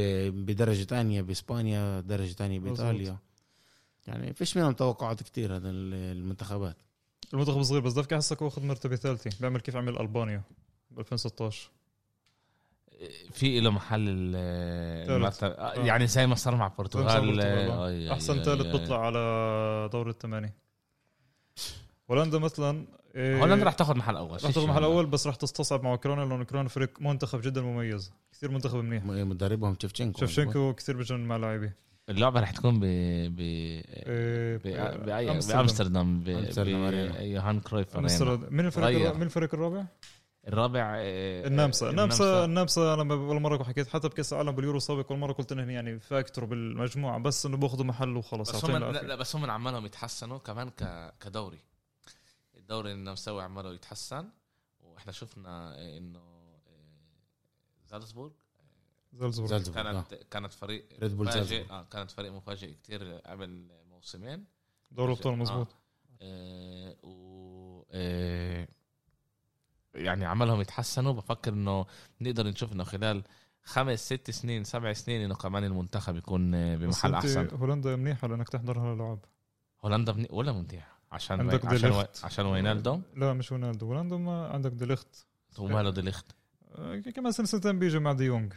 [0.46, 3.16] بدرجة تانية بإسبانيا درجة تانية بإيطاليا.
[4.06, 6.76] يعني فيش منهم توقعات كتير هذا ال- المنتخبات.
[7.34, 9.30] المنتخب صغير بس دفكي حسك واخذ مرتبة ثالثة.
[9.40, 10.42] بيعمل كيف عمل ألبانيا
[10.90, 11.70] ب 2016
[13.32, 14.00] في له محل.
[14.08, 15.84] المرتب آه، آه.
[15.84, 17.40] يعني زي ما صار مع البرتغال.
[17.40, 20.54] آه، أحسن ثالث بيطلع على دور الثمانية.
[22.10, 24.30] هولندا مثلا إيه، هولندا راح تاخذ محل أول.
[24.32, 28.12] راح تاخذ محل أول بس راح تستصعب مع أوكرانيا لأنه أوكرانيا فريق منتخب جدا مميز.
[28.32, 29.04] كثير منتخب منيح.
[29.04, 30.20] مدربهم تشفتشينكو.
[30.20, 31.72] شفشنكو كثير بجنن مع لاعبي
[32.08, 33.36] اللعبة راح تكون ب ب
[34.64, 35.04] ب-.
[35.06, 37.20] بأمستردام ب- أمستردام ب- أرينا.
[37.20, 37.96] يوهان كرويف.
[37.96, 38.04] مين
[38.66, 39.84] الفريق؟ مين الفريق الرابع؟
[40.48, 45.10] الرابع آه، النمسا آه، النمسا النمسا أنا اول مرة حكيت حتى بكأس العالم باليورو السابق
[45.12, 48.92] اول مرة قلت انه يعني فاتوا بالمجموعة بس إنه بأخذوا محل وخلص بس هم لا.
[49.02, 50.70] لا بس هم عمالهم يتحسنوا كمان.
[51.20, 51.58] كدوري
[52.56, 54.28] الدوري النمساوي عماله يتحسن
[54.80, 58.32] وإحنا شفنا إنه آه، زالزبورغ
[59.14, 59.50] زلزبورغ.
[59.50, 59.92] زلزبورغ آه.
[59.92, 61.70] كانت كانت فريق ريد بول مفاجئ.
[61.70, 64.44] آه كانت فريق مفاجئ كتير قبل موسمين.
[64.90, 65.68] دوري ابطال مزبوط
[66.22, 68.68] آه و آه
[69.94, 71.12] يعني عملهم يتحسنوا.
[71.12, 71.86] بفكر إنه
[72.20, 73.22] نقدر نشوف إنه خلال
[73.62, 77.48] خمس ست سنين سبع سنين إنه كمان المنتخب يكون آه، بس بمحل أحسن.
[77.52, 79.24] هولندا منيحه لانك تحضر هالألعاب؟
[79.84, 80.28] هولندا بني...
[80.30, 82.24] ولا منتيح عشان عندك عشان ديليخت.
[82.24, 85.26] عشان وينالدو؟ لا مش رونالدو هولندا ما عندك ديليخت.
[85.58, 86.26] وماله ديليخت؟
[86.72, 88.54] آه، كمان سنتين بيجي مع دي يونغ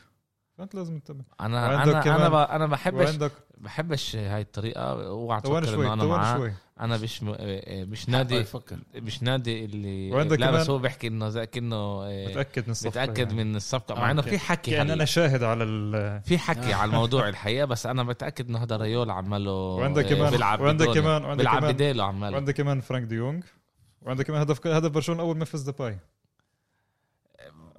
[0.57, 2.33] فأنت لازم تتابع أنا أنا أنا ب...
[2.35, 7.23] أنا بحبش وعندك بحبش هاي الطريقة اوعى تفكر شوي إنه أنا معاه شوي أنا مش
[7.23, 7.35] م...
[7.39, 11.29] آه، مش حقه نادي يفكر مش نادي اللي وعندك لا بس كمان- هو بيحكي إنه
[11.29, 13.43] زي كأنه آه، متأكد من الصفقة متأكد يعني.
[13.43, 14.21] من الصفقة آه، مع انه.
[14.21, 16.75] في حكي يعني أنا شاهد على ال في حكي آه.
[16.75, 20.85] على الموضوع الحقيقة بس أنا متأكد إنه هذا ريول عماله وعندك آه، كمان- بيلعب وعندك.
[20.89, 23.41] كمان- وعندك بيلعب كمان- بديله عماله وعندك كمان فرانك دي يونغ
[24.01, 25.97] وعندك كمان هدف هدف برشلونة أول منفذ ديباي
[27.39, 27.71] آه، ما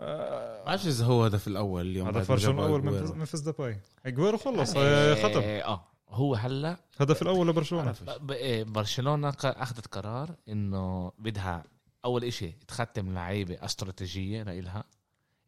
[0.69, 3.05] بعرفش اذا هو هدف الأول اليوم هدف بعد ما برشلونه جابوا أول أجويرو.
[3.05, 5.41] منفذ منفذ ديباي أجويرو خلص آه، آه، ختم.
[5.41, 5.85] آه.
[6.09, 7.95] هو هلا هدف الأول لبرشلونة.
[8.31, 11.65] إيه، برشلونة أخذت قرار إنه بدها
[12.05, 14.85] أول إشي تختم لعيبة استراتيجية لإلها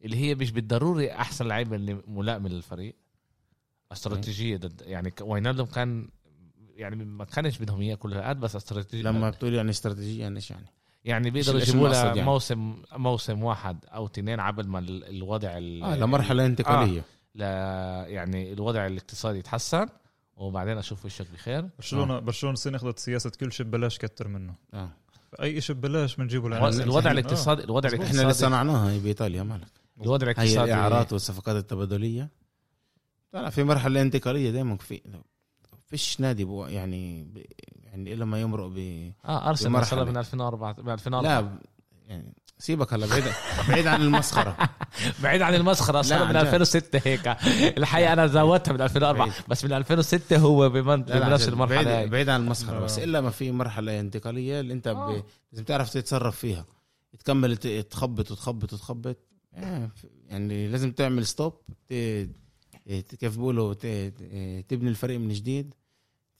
[0.03, 2.95] اللي هي مش بالضروري أحسن لعيبة اللي ملائمة للفريق.
[3.91, 6.09] استراتيجية ضد يعني فاينالدوم كان
[6.75, 10.51] يعني ما كانش بدهم إياه كل هالقد بس استراتيجيه لما بتقول يعني استراتيجية يعني إيش
[10.51, 10.65] يعني؟
[11.05, 15.83] يعني بيقدروا يجيبوا لها يعني؟ موسم موسم واحد أو اثنين قبل ما ال- الوضع ال-
[15.83, 17.03] آه لمرحلة انتقالية.
[17.35, 17.41] ل
[18.11, 19.85] يعني الوضع الاقتصادي يتحسن
[20.37, 21.69] وبعدين أشوف وشك بخير.
[21.77, 24.53] برشلونه برشلونة السنة أخذت سياسة كل شيء ببلاش كتر منه.
[24.73, 24.89] آه.
[25.41, 26.83] اي شيء ببلاش بنجيبه الوضع- لعناصر.
[26.83, 27.13] الوضع آه.
[27.13, 29.67] الاقتصادي الوضع إحنا اللي الاقتصادي صنعناها هي بإيطاليا مالك
[30.01, 32.29] الوضع هي الاقتصادي الاعارات والصفقات التبادلية.
[33.33, 35.01] لا في مرحلة انتقالية دايما في
[35.87, 37.37] فيش نادي بو يعني ب...
[37.91, 38.77] يعني إلا ما يمرق ب
[39.25, 39.71] آه ارسنال
[40.05, 41.51] من 2004 من 2004 لا
[42.07, 43.23] يعني سيبك هلا بعيد
[43.69, 44.57] بعيد عن المسخرة
[45.23, 46.47] بعيد عن المسخرة صار لا، من عن جد.
[46.47, 47.27] 2006 هيك
[47.77, 49.33] الحقيقة أنا زودتها من 2004 بعيد.
[49.47, 51.47] بس من 2006 هو بمن بنفس.
[51.47, 52.79] المرحلة بعيد, بعيد عن المسخرة آه.
[52.79, 54.97] بس إلا ما في مرحلة انتقالية اللي أنت ب...
[54.97, 55.23] آه.
[55.51, 56.65] لازم تعرف تتصرف فيها
[57.19, 59.17] تكمل تخبط وتخبط وتخبط
[59.53, 59.89] آه،
[60.29, 61.53] يعني لازم تعمل ستوب
[61.89, 61.93] ت...
[63.19, 63.85] كيف بيقولوا ت...
[63.85, 65.73] ت- تبني الفريق من جديد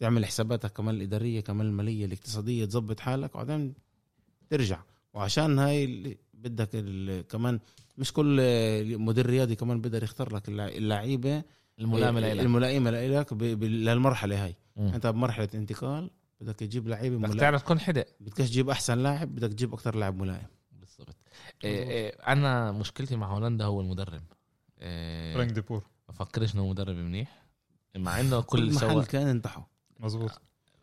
[0.02, 3.74] تعمل حساباتك كمان الإدارية كمان المالية الاقتصادية تظبط حالك وبعدين
[4.50, 4.80] ترجع.
[5.14, 7.28] وعشان هاي اللي بدك ال...
[7.28, 7.60] كمان
[7.98, 8.38] مش كل
[8.98, 11.44] مدير رياضي كمان بيقدر يختار لك اللع- اللعيبة
[11.80, 13.34] الملائمة لك الملائمة لك.
[13.64, 14.56] للمرحلة هاي.
[14.76, 14.88] مم.
[14.88, 16.10] أنت بمرحلة انتقال
[16.42, 19.96] بدك تجيب لعيبة بدك ملائم تعرف تكون حدق بدك تجيب أحسن لاعب بدك تجيب أكثر
[19.96, 20.48] لاعب ملائم.
[20.72, 21.16] بالضبط.
[21.64, 24.24] إيه إيه أنا مشكلتي مع هولندا هو المدرب.
[24.82, 25.84] إيه فرانك ديبور.
[26.10, 27.42] ما بفكرش إنه مدرب منيح.
[27.96, 29.64] مع إنه كل كل محل سوا كان انتحوا
[30.02, 30.32] مزبوط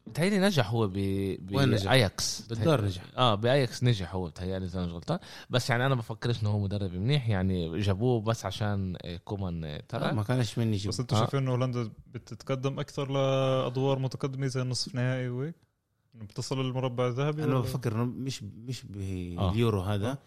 [0.06, 0.96] بتهيألي نجح هو ب
[1.52, 3.02] وين نجح؟ باياكس بالدار نجح.
[3.16, 5.18] آه باياكس نجح هو بتهيألي إذا أنا مش غلطان.
[5.50, 9.82] بس يعني أنا بفكرش إنه هو مدرب منيح يعني جابوه بس عشان آه، كومان آه،
[9.88, 10.12] ترى.
[10.12, 11.20] ما كانش مني يجيب بس أنتوا آه.
[11.20, 15.54] شايفين إنه هولندا بتتقدم أكثر لأدوار متقدمة زي النصف نهائي وهيك؟
[16.14, 20.18] بتصل للمربع الذهبي أنا بفكر إنه مش مش باليورو هذا.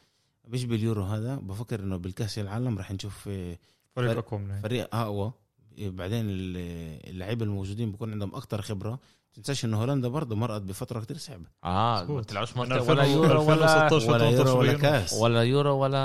[0.48, 1.36] مش باليورو هذا.
[1.36, 3.58] بفكر إنه بالكأس العالم راح نشوف آه،
[3.96, 4.60] فريق أقوى.
[4.64, 5.26] فريق أقوى.
[5.26, 5.34] آه،
[5.80, 9.00] بعدين ال- اللعيبة الموجودين بيكون عندهم أكثر خبرة
[9.34, 12.18] تنساش انه هولندا برضه مرقت بفترة كتير صعبة آه مظبوط.
[12.18, 14.74] ما طلعوش ولا 2000 يورو ولا 2016 ولا يورو ولا.
[14.74, 15.98] كاس ولا يورو ولا,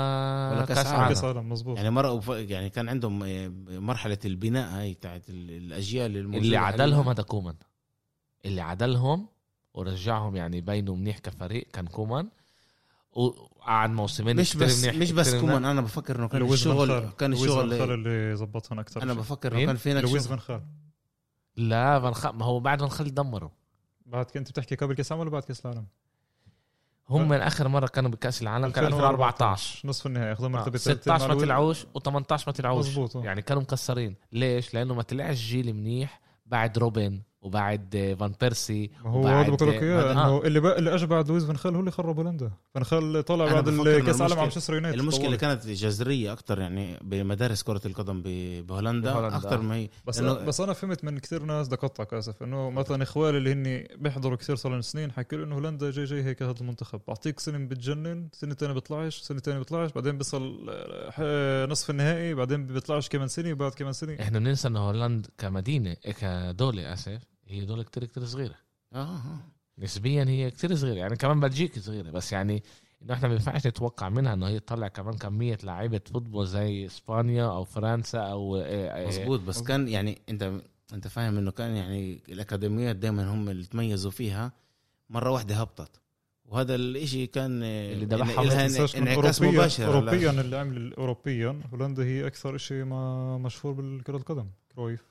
[0.55, 1.07] ولا كاس عالم.
[1.09, 5.29] كاس عالم عالم مزبوط يعني مرقوا ف- يعني كان عندهم آه، مرحلة البناء هاي تاعت
[5.29, 7.09] ال- الأجيال الموجودة اللي عدلهم.
[7.09, 7.55] هذا كومان
[8.45, 9.27] اللي عدلهم
[9.73, 12.29] ورجعهم يعني بينوا منيح كفريق كان كومان
[13.11, 15.65] وقعد موسمين مش بس منيح مش بس كومان.
[15.65, 19.03] أنا بفكر إنه كان الشغل فان خال كان لويس فان خال الشغل اللي زبطهم أكثر
[19.03, 19.13] أنا.
[19.13, 20.29] بفكر؟ إنه كان في هناك لويس شغل.
[20.29, 20.61] فان خال
[21.57, 22.25] لا فان خ...
[22.27, 23.49] ما هو بعد فان خال دمروا
[24.05, 25.85] بعد كنت بتحكي قبل كأس العالم ولا بعد كأس العالم؟
[27.09, 30.77] هم من آخر مرة كانوا بكأس العالم كان 2014 نصف النهائي أخذوا مرتبة آه.
[30.79, 33.23] ثالثة مع 16 ما لويس- طلعوش و18 ما طلعوش مزبوط آه.
[33.23, 38.91] يعني كانوا مكسرين ليش لأنه ما طلعش جيل منيح بعد روبن وبعد آه، فان بيرسي
[39.05, 40.11] هو وبعد- هذا بقول لك إياه آه.
[40.11, 43.23] إنه اللي بقى اللي اجى بعد لويس فان خال هو اللي خرب هولندا فان خال
[43.25, 45.35] طلع أنا بعد الكاس العالم على المشكلة- مانشستر يونايتد المشكلة طوال.
[45.37, 48.21] كانت جذرية أكثر يعني بمدارس كرة القدم
[48.67, 49.27] بهولندا.
[49.37, 52.69] أكثر ما هي بس لأنه- بس أنا فهمت من كثير ناس بدي اقطعك اسف إنه
[52.69, 56.23] مثلا اخوالي اللي هن بيحضروا كثير صار لهم سنين حكوا لي إنه هولندا جاي جاي
[56.23, 60.65] هيك هذا المنتخب بعطيك سنة بتجنن سنة ثانية بيطلعش سنة ثانية بيطلعش بعدين بيصل
[61.19, 65.93] آه، نصف النهائي بعدين بيطلعش كمان سنة وبعد كمان سنة إحنا بننسى إنه هولندا كمدينة
[65.93, 68.55] كدولة آسف هي دولة كتير كتير صغيرة.
[68.93, 69.39] آه آه.
[69.79, 72.63] نسبيا هي كتير صغيرة يعني كمان بلجيكا صغيرة بس يعني
[73.01, 77.45] إنه إحنا ما ينفعش نتوقع منها إنه هي تطلع كمان كمية لعيبه فوتبول زي إسبانيا
[77.45, 80.61] أو فرنسا أو آه، آه، مزبوط بس كان يعني أنت
[80.93, 84.51] أنت فاهم إنه كان يعني الأكاديميات دائما هم اللي تميزوا فيها
[85.09, 86.01] مرة واحدة هبطت.
[86.45, 92.83] وهذا الإشي كان اللي إنه إنعكاس مباشر اوروبيا اللي عمل اوروبيا هولندا هي أكثر شيء
[92.83, 95.03] ما مشهور بالكرة القدم كرويف.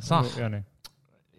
[0.00, 0.38] صح.
[0.38, 0.64] يعني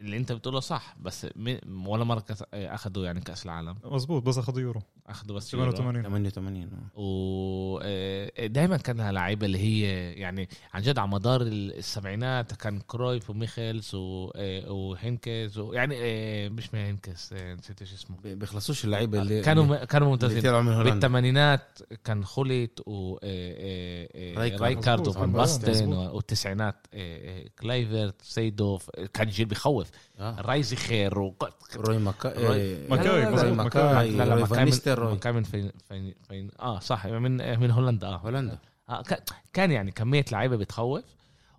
[0.02, 4.38] اللي انت بتقوله صح بس م- ولا مرة آه، اخذوا يعني كأس العالم مزبوط بس
[4.38, 5.72] اخذوا يورو اخذوا بس يورو.
[5.72, 6.92] 88 88 آه.
[6.98, 13.96] ودائما كان لها لعيبة اللي هي يعني عن جد على مدار السبعينات كان كرويف وميخيلز
[13.96, 19.22] و- آه، وهنكز يعني آه، مش ما هنكز آه، نسيت إيش اسمه بي- بيخلصوش اللعيبة
[19.22, 20.42] اللي كانوا كانوا ممتازين
[20.84, 25.00] بالثمانينات كان خوليت و آه، آه، آه، رايكارد.
[25.02, 25.40] مظبوط، وفان مظبوط.
[25.66, 26.14] باستن مظبوط.
[26.14, 30.42] والتسعينات آه، آه، كلايفرت سيدوف كان جيل بيخوف آه.
[30.42, 31.36] رايزي خير و...
[31.76, 35.20] روي مكا روي- ماكاي، روي مظبوط، ماكاي لا لا روي ما فان كان نيستلروي.
[35.26, 38.58] من من فين فين فين آه صح من من هولندا آه هولندا
[38.90, 39.04] آه،
[39.54, 41.04] كان- يعني كمية لعيبة بتخوف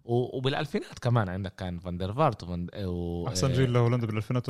[0.05, 2.45] وبالألفينات كمان عندك كان فاندر فارت
[2.85, 4.41] و أحسن جيل لهولندا بال 2000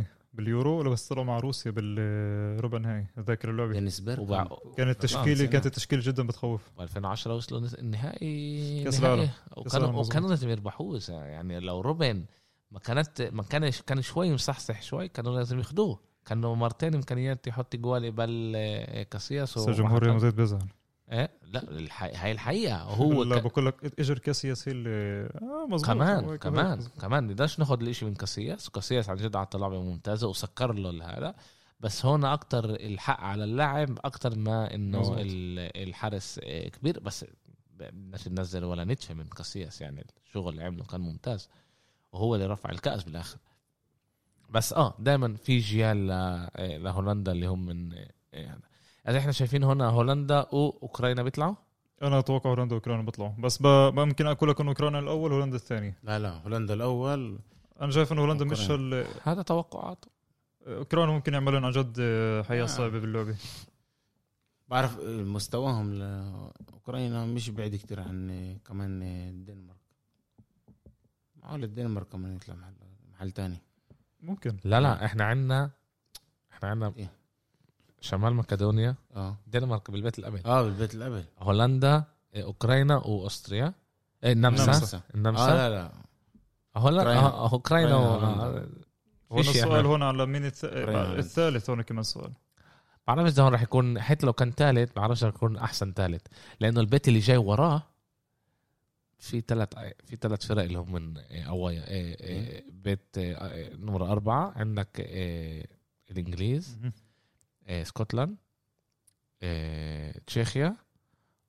[0.00, 0.02] و2008
[0.34, 4.46] باليورو ولا بس طلعوا مع روسيا بالربع نهائي ذاكر اللعبة دينيس بيرك وبع...
[4.76, 5.50] كانت آه، تشكيله نسينا.
[5.50, 9.28] كانت التشكيلة جدا بتخوف ب 2010 وصلوا النهائي نهائي العالم.
[9.56, 9.88] وكانوا.
[10.02, 12.24] وكانوا لازم يربحوه يعني لو روبن
[12.70, 16.00] ما كانت ما كان كان شوي مصحصح شوي كانوا لازم ياخدوه.
[16.26, 20.66] كانوا مرتين إمكانيات يحط جوال قبل آه، كاسياس بس الجمهور حط- زيد بيزعل.
[21.12, 22.02] إيه؟ لا الح...
[22.04, 22.82] هاي الحقيقة.
[22.82, 23.42] هو لا ك...
[23.42, 24.90] بقول لك اجر كاسياس هي اللي
[25.42, 26.80] آه مزبوط كمان كمان.
[27.00, 27.26] كمان.
[27.26, 28.68] نقدرش ناخذ الإشي من كاسياس.
[28.68, 31.34] وكاسياس عن جد عطى لعبة ممتازة وسكر له هذا
[31.80, 35.18] بس هون أكتر الحق على اللاعب أكتر ما إنه مظبوط.
[35.20, 37.00] ال- الحارس آه، كبير.
[37.00, 37.24] بس
[37.74, 39.80] بدناش ننزل ولا نتفه من كاسياس.
[39.80, 41.48] يعني الشغل اللي عمله كان ممتاز.
[42.12, 43.38] وهو اللي رفع الكأس بالآخر.
[44.50, 47.92] بس آه دائما في جيال ل- آه، لهولندا اللي هم من
[48.32, 51.54] يعني إحنا شايفين هنا هولندا وأوكرانيا بيطلعوا؟
[52.02, 53.32] أنا أتوقع هولندا وأوكرانيا بيطلعوا.
[53.38, 55.94] بس ب- ممكن أقول لك إنه أوكرانيا الأول هولندا الثاني.
[56.02, 57.38] لا لا هولندا الأول.
[57.80, 58.70] أنا شايف إنه هولندا مش.
[58.70, 60.04] هال هذا توقعات.
[60.66, 61.96] أوكرانيا ممكن يعملون عن جد
[62.48, 62.66] حياة آه.
[62.66, 63.36] صعبة باللعبة.
[64.68, 69.77] بعرف مستواهم لاوكرانيا مش بعيد كتير عن كمان الدنمارك
[71.48, 72.72] معقول الدنمارك كمان يطلع محل
[73.14, 73.58] محل تاني.
[74.20, 74.56] ممكن.
[74.64, 75.70] لا لا إحنا عندنا
[76.52, 77.10] إحنا عندنا إيه؟
[78.00, 79.36] شمال مقدونيا آه.
[79.46, 80.46] الدنمارك بالبيت الأبيض.
[80.46, 83.74] آه بالبيت الابل هولندا إيه، أوكرانيا وأستريا.
[84.24, 85.00] إيه، النمسا النمسا.
[85.14, 85.92] النمسا آه لا لا.
[86.76, 87.16] هولندا.
[87.16, 88.68] آه، أوكرانيا آه، هولندا.
[89.32, 90.44] هون في شيء السؤال هون على مين.
[90.44, 92.32] الثالث؟ هون كمان سؤال.
[93.06, 96.26] بعرفش إذا هون رح يكون حتى لو كان ثالث بعرفش رح يكون أحسن ثالث
[96.60, 97.82] لأنه البيت اللي جاي وراه
[99.18, 99.68] في ثلاث
[100.04, 101.88] في ثلاث فرق اللي هم من أوايا.
[101.88, 103.18] إيه، إيه، بيت
[103.78, 104.52] نمرة أربعة.
[104.58, 104.88] عندك
[106.10, 106.78] الإنجليز
[107.66, 108.36] اسكتلند
[110.26, 110.76] تشيخيا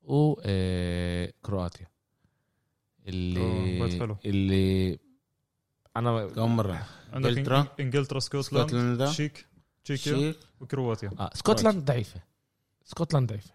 [0.02, 1.88] وكرواتيا
[3.08, 4.16] اللي.
[4.26, 5.00] اللي
[5.98, 6.88] أنا كم مرة.
[7.14, 7.60] عندك إنجلترا.
[7.60, 9.48] إنجلترا انجلترا Scotland تشيك
[9.84, 11.12] تشيكيا تشيك وكرواتيا.
[11.20, 12.22] آه اسكتلند ضعيفة.
[12.88, 13.54] اسكتلند ضعيفة.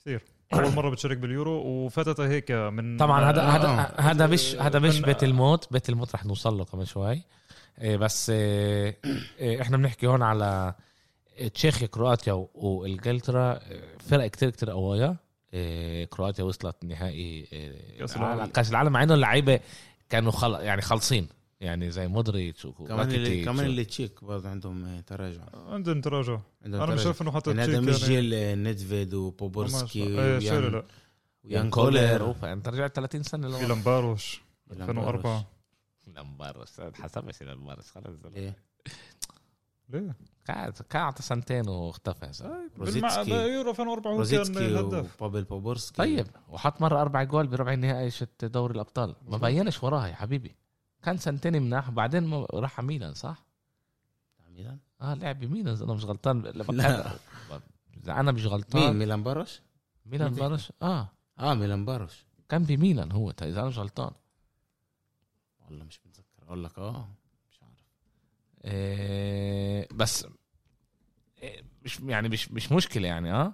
[0.00, 0.22] كثير.
[0.54, 3.50] أول مرة بتشارك باليورو وفتتها هيك من طبعا هذا آه.
[3.50, 7.22] هذا هذا مش هذا مش بيت الموت بيت الموت رح نوصل له كمان شوي
[7.80, 8.98] إيه، بس إيه،
[9.38, 10.74] إيه، إحنا بنحكي هون على
[11.54, 13.60] تشيخيا كرواتيا وإنجلترا
[13.98, 15.16] فرق كتير كتير قوية
[16.10, 17.42] كرواتيا وصلت نهائي
[17.98, 18.52] كأس العالم- العالم.
[18.52, 19.60] كأس العالم مع إنه اللعيبة
[20.10, 20.54] كانوا خل...
[20.54, 21.28] يعني خالصين
[21.60, 25.42] يعني زي مودريتش كمان اللي كمان اللي تشيك برضه عندهم آه، تراجع.
[25.54, 26.40] عندهم تراجع.
[26.64, 26.96] عندهم أنا.
[26.96, 28.14] شايف إنه حتى يعني هذا تشيك مش يعني.
[28.14, 30.82] جيل آه، نيدفيد وبوبورسكي ويان
[31.44, 32.34] ويان كولر.
[32.42, 35.26] أنت رجعت 30 سنة في لورا لامباروش لامباروش.
[35.26, 35.46] 2004
[36.06, 38.56] لامبارس حسبش لامبارس خلص إيه.
[39.88, 40.16] ليه؟
[40.48, 42.26] قاعد قاعد سنتين واختفى.
[42.26, 42.68] بالمع...
[42.78, 43.30] روزيتسكي.
[43.30, 45.22] يورو 2004 هو كان الهداف.
[45.22, 45.96] وبافل بوبورسكي.
[45.96, 49.14] طيب وحط مرة أربع جوال بربع النهائي شت دوري الأبطال.
[49.28, 49.36] ما.
[49.38, 50.56] بينش وراها يا حبيبي.
[51.02, 53.44] كان سنتين مناح وبعدين ما- راح على ميلان صح؟
[54.48, 56.42] ميلان؟ آه لعب بميلان اذا أنا مش غلطان.
[56.42, 56.82] لما لا.
[57.02, 57.60] كان-
[58.02, 59.60] اذا أنا مش مين؟ غلطان ميلان باروش؟
[60.06, 61.08] ميلان مين باروش؟ آه.
[61.38, 64.10] آه ميلان باروش كان بميلان هو اذا أنا مش غلطان.
[65.64, 66.42] والله مش متذكر.
[66.42, 67.08] أقول لك آه
[68.64, 70.26] آه، بس
[71.42, 73.52] آه، مش يعني مش مش مشكلة يعني آه.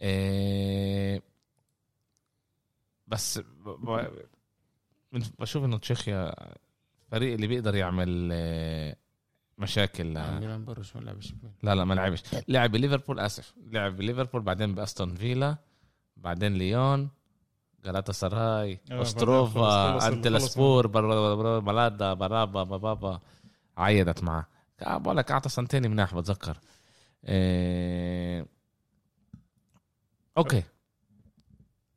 [0.00, 1.22] آه،
[3.06, 3.40] بس
[5.38, 6.34] بشوف إنه تشيخيا
[7.12, 8.96] فريق اللي بيقدر يعمل آه،
[9.58, 10.16] مشاكل.
[10.16, 11.34] آه، ميلان بروش ما لعبش.
[11.62, 12.22] لا لا ما لعبش.
[12.48, 13.54] لعب بليفربول آسف.
[13.70, 15.56] لعب بليفربول بعدين بأستون فيلا
[16.16, 17.08] بعدين ليون
[17.84, 23.20] جالاتا سراي آه، أوستروفا خلص- خلص- انتلا خلص سبور بر- بر- بلادا برابا بابا
[23.76, 24.46] عيدت معه
[24.82, 26.56] آه، بقول لك أعطى سنتين مناح بتذكر.
[27.24, 28.46] إيه...
[30.38, 30.62] أوكي.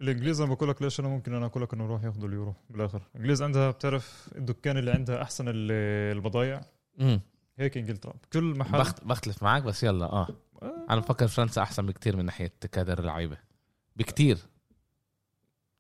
[0.01, 3.01] الإنجليز أنا بقول لك ليش أنا ممكن أنا أقول لك إنه يروح ياخذوا اليورو بالآخر.
[3.15, 5.71] الإنجليز عندها بتعرف الدكان اللي عندها أحسن ال-
[6.17, 6.62] البضايع؟
[7.01, 7.21] امم
[7.60, 8.13] هيك إنجلترا.
[8.34, 8.79] كل محل.
[8.79, 9.03] بخت...
[9.03, 10.27] بختلف معك بس يلا آه.
[10.62, 13.38] آه، أنا بفكر فرنسا أحسن بكتير من ناحية كادر اللعيبة.
[13.95, 14.38] بكتير.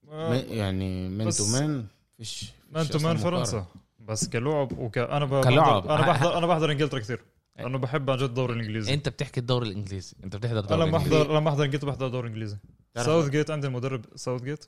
[0.09, 1.85] آه، م- يعني من بس- تو مان
[2.17, 3.65] فيش مان فيش تو مان أصلاً فرنسا.
[3.99, 5.43] بس كلعب وك أنا ب...
[5.43, 5.83] كلعب.
[5.83, 5.95] بحضر...
[5.95, 7.19] أنا بحضر أنا بحضر إنجلترا كثير
[7.59, 8.93] لأنه بحب عن جد الدوري الإنجليزي.
[8.93, 10.15] أنت بتحكي الدوري الإنجليزي.
[10.23, 11.15] أنت بتحضر الدوري أنا الإنجليزي.
[11.23, 12.57] بحضر لما بحضر إنجلترا بحضر الدوري الانجليزي
[12.97, 14.65] ساوثجيت عندي المدرب ساوثجيت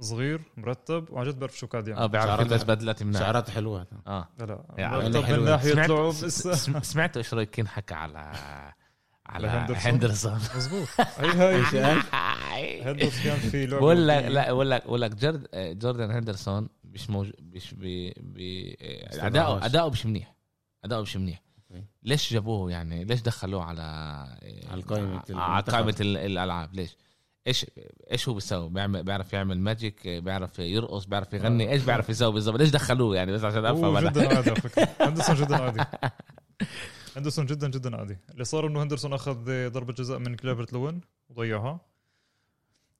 [0.00, 3.50] صغير مرتب وعن جد بعرف شو قاعد آه يعمل بيعرف شعرات- يلبس بدلات مناح شعرات
[3.50, 5.08] حلوة آه لا لا يعني.
[5.08, 6.48] من ناحيه سمعت لعب بس
[6.92, 8.32] سمعت إيش رأيك ينحكى على
[9.26, 14.70] على هندرسون؟ مزبوط هي إيش هاي قال؟ هندرسون كان في لعبة بقول لك لا بقول
[14.70, 15.48] لك بقول لك جورد
[15.78, 17.30] جوردان هندرسون مش موج...
[17.42, 17.74] مش.
[17.74, 18.14] بي...
[19.12, 19.66] اداؤه.
[19.66, 20.34] أداؤه مش منيح
[20.84, 21.42] أداؤه مش منيح.
[22.02, 23.82] ليش جابوه يعني ليش دخلوه على
[24.70, 25.62] على قائمة على.
[25.62, 26.96] قائمة ال- الألعاب ليش
[27.46, 27.66] إيش
[28.12, 32.58] إيش هو بيسوي بيعمل بيعرف يعمل magic بيعرف يرقص بيعرف يغني إيش بيعرف يسوي بالضبط؟
[32.58, 33.98] ليش دخلوه يعني؟ بس عشان أفهم.
[33.98, 34.88] جدا عادي على فكرة.
[35.08, 35.84] هندرسون جدا عادي.
[37.16, 38.16] هندرسون جدا جدا عادي.
[38.32, 41.80] اللي صار إنه هندرسون أخذ ضربة جزاء من كليفرت لوين؟ وضيعها.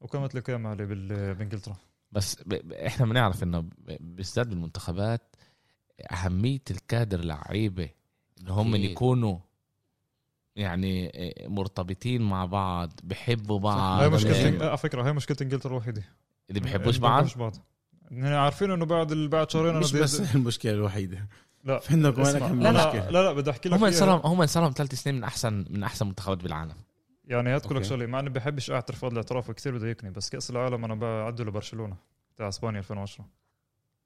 [0.00, 1.76] وكانت لكام عليه بال- بإنجلترا.
[2.12, 2.48] بس ب...
[2.54, 2.72] ب...
[2.72, 3.64] إحنا بنعرف إنه.
[4.00, 5.36] بالذات بالمنتخبات
[6.12, 7.88] أهمية الكادر لعيبة
[8.40, 8.74] ان هم.
[8.76, 9.38] يكونوا
[10.56, 11.12] يعني
[11.48, 14.00] مرتبطين مع بعض بحبوا بعض.
[14.00, 14.62] هاي هذا مشكله مهم.
[14.62, 16.02] على فكرة هاي مشكلة إنجلترا الوحيدة.
[16.50, 17.56] اللي بيحبوش اللي بعض؟ بعض.
[18.10, 21.28] نحن عارفين إنه بعد بعد شهرين مش بس بدي- المشكلة الوحيدة.
[21.64, 24.62] لا في عندك كمان لا لا لا لا بدي أحكي لك هم لهم هم صار
[24.62, 26.74] لهم ثلاث سنين من أحسن من أحسن منتخبات بالعالم.
[27.24, 27.82] يعني هات لك.
[27.84, 31.96] شغلة مع إني بحبش أعترف هذا الاعتراف كثير بضايقني بس كأس العالم أنا بعده لبرشلونة
[32.36, 33.24] تاع إسبانيا 2010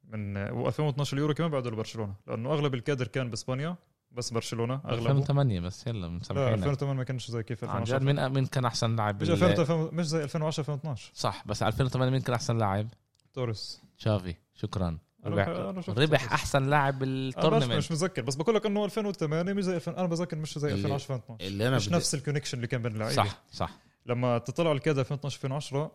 [0.08, 3.76] من و2012 اليورو كمان بعده لبرشلونة لأنه أغلب الكادر كان بإسبانيا.
[4.10, 5.10] بس برشلونة أغلبه.
[5.10, 8.46] 2008 بس يلا لا مسامحينا 2008 ما كانش زي كيف عن جد 2010 مين مين
[8.46, 12.34] كان أحسن لاعب مش بال- 2000 مش زي 2010 2012 صح بس 2008 مين كان
[12.34, 12.88] أحسن لاعب.
[13.34, 13.82] توريس.
[13.98, 14.98] تشافي شكرا.
[15.24, 15.48] ربح,
[15.88, 16.32] ربح.
[16.32, 17.72] أحسن لاعب بال tournament.
[17.72, 20.78] مش متذكر بس بقول لك إنه 2008 مش زي 2000 أنا بذكر مش زي اللي-
[20.78, 23.14] 2010 2012 اللي أنا مش بدي- نفس ال connection اللي كان بين اللعيبة.
[23.24, 23.70] صح صح.
[24.06, 25.92] لما تطلع الكادر 2012 2010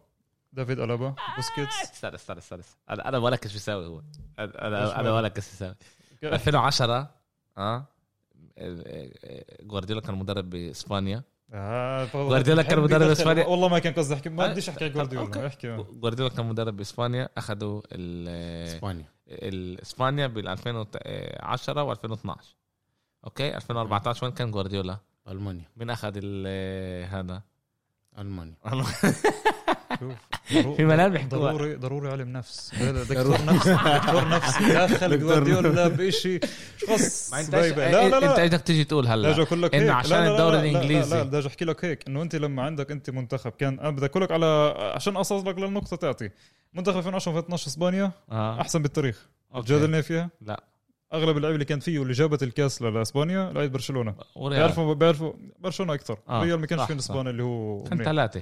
[0.54, 1.82] دافيد ألبا بوسكيتس.
[1.82, 2.62] استنى استنى استنى.
[2.90, 4.02] أنا أنا ولا إيش بيساوي هو.
[4.40, 5.76] أنا أنا؟ ولا إيش بيساوي
[6.24, 7.10] 2010
[7.58, 7.86] آه.
[9.62, 13.46] جوارديولا كان مدرب بإسبانيا آه، جوارديولا كان مدرب إسبانيا.
[13.46, 14.94] والله ما كان قصدي احكي ما آه، بديش أحكي أوكي.
[14.94, 17.82] جوارديولا أحكي جوارديولا كان مدرب بإسبانيا أخذوا
[18.68, 19.06] إسبانيا
[19.82, 22.30] إسبانيا بال 2010 و2012
[23.26, 27.42] أوكي 2014 وين كان جوارديولا؟ ألمانيا مين أخذ ال- هذا؟
[28.20, 28.56] ألمانيا
[30.78, 31.52] في ملال بيحكوها.
[31.52, 32.72] ضروري ضروري علم نفس.
[33.10, 34.58] دكتور نفس دكتور نفس.
[34.64, 36.40] دخل دكتور جوارديولا بشيء
[36.90, 37.76] خص ما انت بيبي.
[37.76, 39.92] إيش- لا لا انت لا بدك تيجي تقول لا هلا أقول لك إنه هيك.
[39.92, 42.08] عشان الدوري لا لا بدي أحكي لك هيك.
[42.08, 44.46] إنه أنت لما عندك أنت منتخب كان أنا بدي أقول لك على
[44.96, 46.30] عشان اصل لك للنقطة تاعتي.
[46.74, 48.62] منتخب 2010 2012 إسبانيا آه.
[48.62, 49.30] أحسن بالتاريخ.
[49.56, 50.64] جادلنا فيها؟ لا.
[51.14, 54.16] أغلب اللعيبة اللي كان فيه واللي جابت الكاس لإسبانيا لعيبه برشلونة.
[54.36, 56.18] بيعرفوا بيعرفوا برشلونة أكثر.
[56.30, 56.92] آه، ريال ما كانش صح.
[56.92, 58.04] إسبانيا اللي هو كان.
[58.04, 58.42] ثلاثة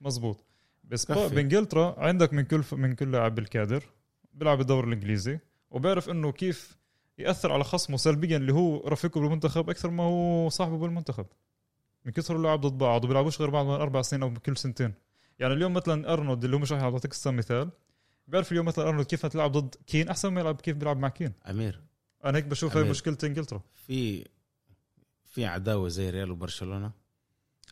[0.00, 0.44] مزبوط
[0.88, 1.10] بس.
[1.10, 3.84] بإنجلترا عندك من كل من كل لاعب بالكادر
[4.32, 5.38] بيلعب الدوري الإنجليزي
[5.70, 6.78] وبيعرف إنه كيف
[7.18, 11.26] يأثر على خصمه سلبيا اللي هو رفيقه بالمنتخب أكثر ما هو صاحبه بالمنتخب.
[12.04, 14.94] من كثر اللعب ضد بعض وبيلعبوش غير بعد ما أربع سنين أو كل سنتين.
[15.38, 17.70] يعني اليوم مثلا أرنولد اللي هو مش راح اعطيك مثال
[18.28, 21.32] بيعرف اليوم مثلا أرنولد كيف تلعب ضد كين أحسن ما يلعب كيف بيلعب مع كين.
[21.50, 21.80] أمير.
[22.24, 22.90] أنا هيك بشوف هاي أمير.
[22.90, 23.62] مشكلة إنجلترا.
[23.74, 24.26] في
[25.24, 26.92] في عداوة زي ريال وبرشلونة؟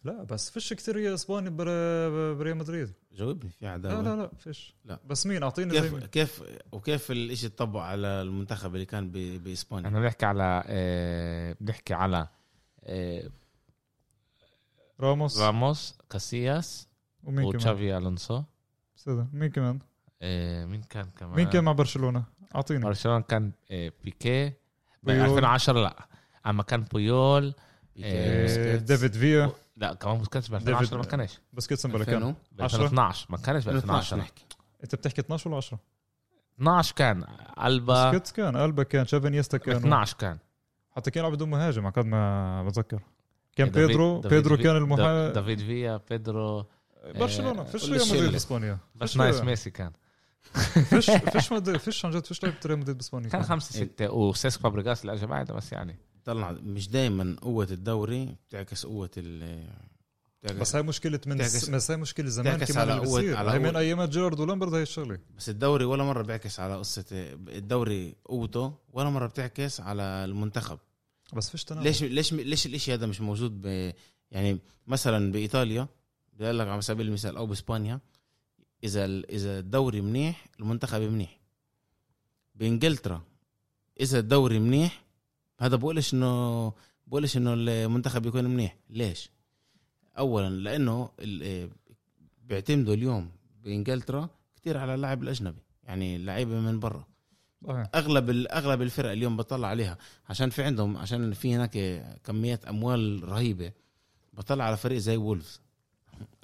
[0.05, 2.92] لا بس فيش كثير إسباني بر- بريال مدريد.
[3.12, 4.03] جاوبني في لا عداوة.
[4.03, 4.74] لا لا فيش.
[4.84, 5.01] لا.
[5.07, 6.42] بس مين؟ أعطيني كيف زي كيف
[6.72, 12.28] وكيف الإشي طبق على المنتخب اللي كان ب- بإسبانيا؟ إحنا بنحكي على آه، بنحكي على
[12.84, 13.30] آه،
[15.01, 15.40] راموس.
[15.40, 16.88] راموس كاسياس
[17.24, 18.42] ومين كمان؟ وتشافي ألونسو.
[18.97, 19.78] سيدا مين كمان؟
[20.22, 22.24] آه، مين كان كمان؟ مين كان مع برشلونة؟
[22.55, 22.84] أعطيني.
[22.84, 24.49] برشلونة كان آه، بيكي.
[24.49, 24.55] ب
[25.03, 25.20] بيول.
[25.24, 26.09] 2010 لا.
[26.47, 27.55] أما كان بويول.
[27.97, 29.51] ديفيد فيا.
[29.77, 31.39] لا كمان ما كانش ب 2010 ما كانش.
[31.53, 34.45] بس كيتسن بلا 2000 كان ب 2012 ما كانش ب 2012 2010 نحكي.
[34.85, 35.79] انت بتحكي 12 ولا 10
[36.59, 37.24] 12 كان
[37.64, 38.09] ألبا.
[38.11, 39.77] بسكيتس كان ألبا كان شافن يستا كان.
[39.77, 40.39] 12 كان.
[40.91, 43.03] حتى كان يلعب بدون مهاجم على قد ما بتذكر.
[43.57, 46.66] كان دافيد- بيدرو بيدرو كان دا- المها دافيد فيا بيدرو
[47.14, 47.61] برشلونة.
[47.61, 48.33] آه، فيش ولا ريال مدريد.
[48.33, 48.79] بإسبانيا.
[48.95, 49.93] بس نايس ميسي كان.
[50.85, 53.49] فيش فيش مدريد فيش عن جد فيش لعيبة ريال مدريد بإسبانيا كان كان.
[53.51, 55.99] خمسة ستة وسيسك فابريجاس اللي اجى بعده بس يعني.
[56.27, 59.66] طلع مش دائما قوة الدوري بتعكس قوة ال
[60.61, 63.37] بس هاي مشكلة من تعكس- بس هاي مشكلة زمان كمان على اللي قوة- بتصير.
[63.37, 65.18] على هاي من ايامات جيرارد ولامبرد هاي الشغلة.
[65.37, 67.05] بس الدوري ولا مرة بيعكس على قصة
[67.49, 70.79] الدوري قوته ولا مرة بتعكس على المنتخب.
[71.33, 73.93] بس فيش تنافس ليش ليش ليش الإشي هذا مش موجود ب
[74.31, 75.89] يعني مثلا بإيطاليا
[76.33, 78.01] بقول لك على سبيل المثال أو بإسبانيا
[78.85, 81.39] إذا ال- إذا الدوري منيح المنتخب منيح.
[82.55, 83.22] بإنجلترا
[84.01, 85.05] إذا الدوري منيح
[85.59, 86.72] هذا بقولش انه
[87.07, 88.76] بقولش إنه المنتخب يكون منيح.
[88.90, 89.30] ليش؟
[90.18, 91.11] اولا لأنه
[92.44, 93.30] بيعتمدوا اليوم
[93.64, 97.04] بإنجلترا كتير على اللاعب الأجنبي يعني لعيبة من برا.
[97.66, 97.86] صحيح.
[97.94, 99.98] أغلب أغلب الفرق اليوم بطلع عليها
[100.28, 103.72] عشان في عندهم عشان في هناك كميات أموال رهيبة
[104.32, 105.61] بطلع على فريق زي وولفز.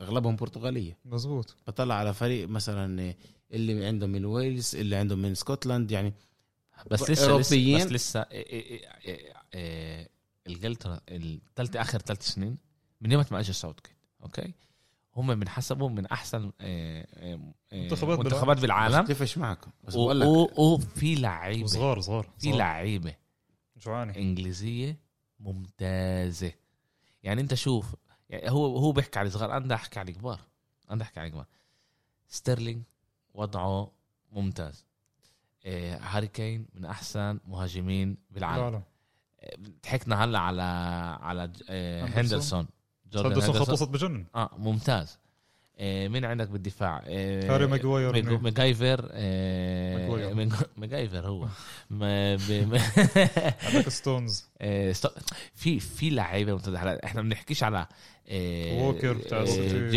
[0.01, 0.99] أغلبهم برتغالية.
[1.05, 3.15] مزبوط بطلع على فريق مثلا
[3.53, 6.15] اللي عندهم من ويلز اللي عندهم من اسكتلند يعني
[6.91, 7.77] بس لسه أوروبيين.
[7.79, 10.09] لسه بس لسه إيه إيه إيه إيه
[10.49, 12.59] انجلترا الثالث آخر ثلاث سنين
[13.01, 14.55] من يوم ما اجى ساوثجيت أوكي؟
[15.17, 16.53] هم بنحسبوا من أحسن
[17.73, 19.01] منتخبات منتخبات بالعالم.
[19.01, 20.29] بختلفش معك بس بقول لك.
[20.59, 22.59] وفي لعيبة وصغار صغار في صغار.
[22.59, 23.15] لعيبة
[23.77, 25.01] جوعاني إنجليزية
[25.41, 26.53] ممتازة.
[27.23, 27.95] يعني أنت شوف
[28.29, 30.41] يعني هو هو بيحكي على الصغار أنا بدي أحكي على الكبار
[30.89, 31.47] أنا بدي أحكي على الكبار
[32.29, 32.83] ستيرلينج
[33.35, 33.93] وضعه
[34.33, 34.87] ممتاز.
[35.67, 38.61] هاري كين من أحسن مهاجمين بالعالم.
[38.61, 38.83] العالم
[39.43, 40.63] إيه، ضحكنا هلا على
[41.23, 42.67] على إيه هندرسون.
[43.15, 43.53] هندرسون.
[43.55, 44.25] خط وسط بجنن.
[44.35, 45.19] آه ممتاز.
[45.81, 48.39] مين عندك بالدفاع؟ هاري ماجواير.
[48.39, 49.13] ماجواير
[50.77, 51.49] ماجواير هو.
[53.67, 54.45] عندك ستونز.
[54.93, 56.83] ست- في في لعيبة ممتازة.
[56.83, 57.87] هلا إحنا ما بنحكيش على
[58.33, 59.45] ووكر بتاع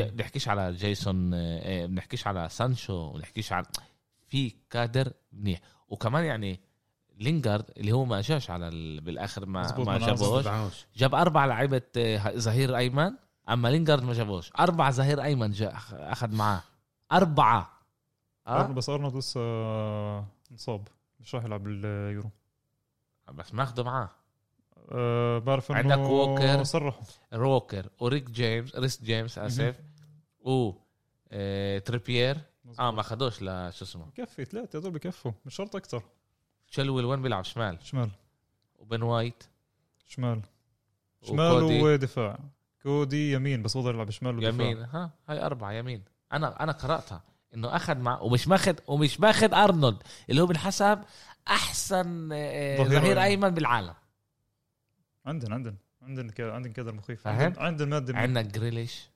[0.10, 1.32] بنحكيش على جيدون
[1.88, 3.66] بنحكيش على سانشو بنحكيش على
[4.28, 5.60] في كادر منيح.
[5.88, 6.60] وكمان يعني
[7.18, 9.02] لينجارد اللي هو ما جاش على ال...
[9.02, 10.46] بالآخر ما ما جابوش.
[10.96, 13.12] جاب أربع لعيبة آه، ظهير أيمن
[13.50, 16.64] أما لينجارد ما جابوش أربع ظهير أيمن جا أخذ معاه.
[17.12, 17.72] أربعة.
[18.48, 19.40] آه؟ بس أرنولد لسه
[20.52, 20.88] انصاب
[21.20, 22.30] مش راح يلعب باليورو
[23.34, 24.10] بس ماخده معاه.
[24.92, 26.64] أه بعرف إنه عندك ووكر.
[26.64, 29.80] صرحوا ووكر وريك جيمس ريس جيمس آسف.
[30.40, 30.72] و
[31.32, 32.38] آه، تريبيير.
[32.80, 36.04] آه ما اخذوش لا شو اسمه؟ بكفي ثلاثة هذول بكفوا مش شرط أكثر.
[36.68, 37.78] تشيلويل وين بيلعب شمال.
[37.84, 38.10] شمال.
[38.80, 39.44] وبن وايت.
[40.08, 40.42] شمال.
[41.24, 41.64] شمال.
[41.64, 42.40] ودفاع.
[42.84, 44.50] كودي يمين بس بقدر يلعب شمال ودفاع.
[44.50, 46.04] يمين ها هاي أربعة يمين.
[46.34, 49.98] أنا أنا قرأتها إنه أخذ مع ومش ماخذ ومش ماخذ أرنولد
[50.30, 51.02] اللي هو بنحسب
[51.48, 53.18] أحسن آه، ظهير أيمن.
[53.18, 53.94] أيمن بالعالم.
[55.26, 58.22] عندن عندن عندن ك- عندن كادر مخيف؟ عندن, منيح.
[58.22, 59.10] عندنا جريليش.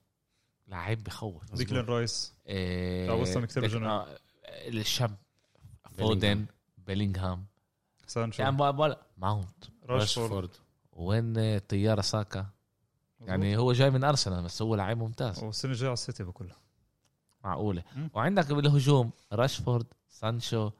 [0.70, 1.54] لعيب بخوف.
[1.54, 2.34] ديكلان رايس.
[3.56, 3.84] بجنن.
[3.84, 4.18] آه،
[4.68, 5.16] الشاب
[5.98, 6.46] فودن.
[6.78, 7.46] بيلينغهام.
[8.06, 8.56] سانشو يعني
[9.16, 9.64] ماونت.
[9.84, 10.50] راشفورد.
[10.92, 12.46] وين آه، طيارة ساكا.
[13.20, 15.44] يعني هو جاي من أرسنال بس هو لعيب ممتاز.
[15.44, 16.56] والسنة الجاية على السيتي بكلها.
[17.44, 17.82] معقولة.
[17.96, 18.10] مم.
[18.14, 20.70] وعندك بالهجوم راشفورد سانشو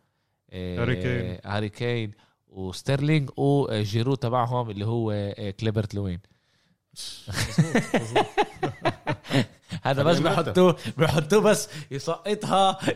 [0.51, 1.39] آه، هاري كين.
[1.45, 2.13] هاري كين
[2.49, 6.21] وستيرلينج والجيرو تبعهم اللي هو آه، كالفيرت لوين.
[6.95, 8.27] مظبوط مظبوط.
[9.83, 12.79] هذا بس بحطوه بحطوه بس يسقطها.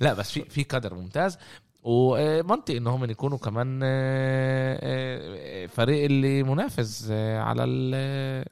[0.00, 1.38] لا بس في في كادر ممتاز
[1.82, 8.44] ومنطقي انهم يكونوا كمان آه، آه، فريق اللي منافس آه، على ال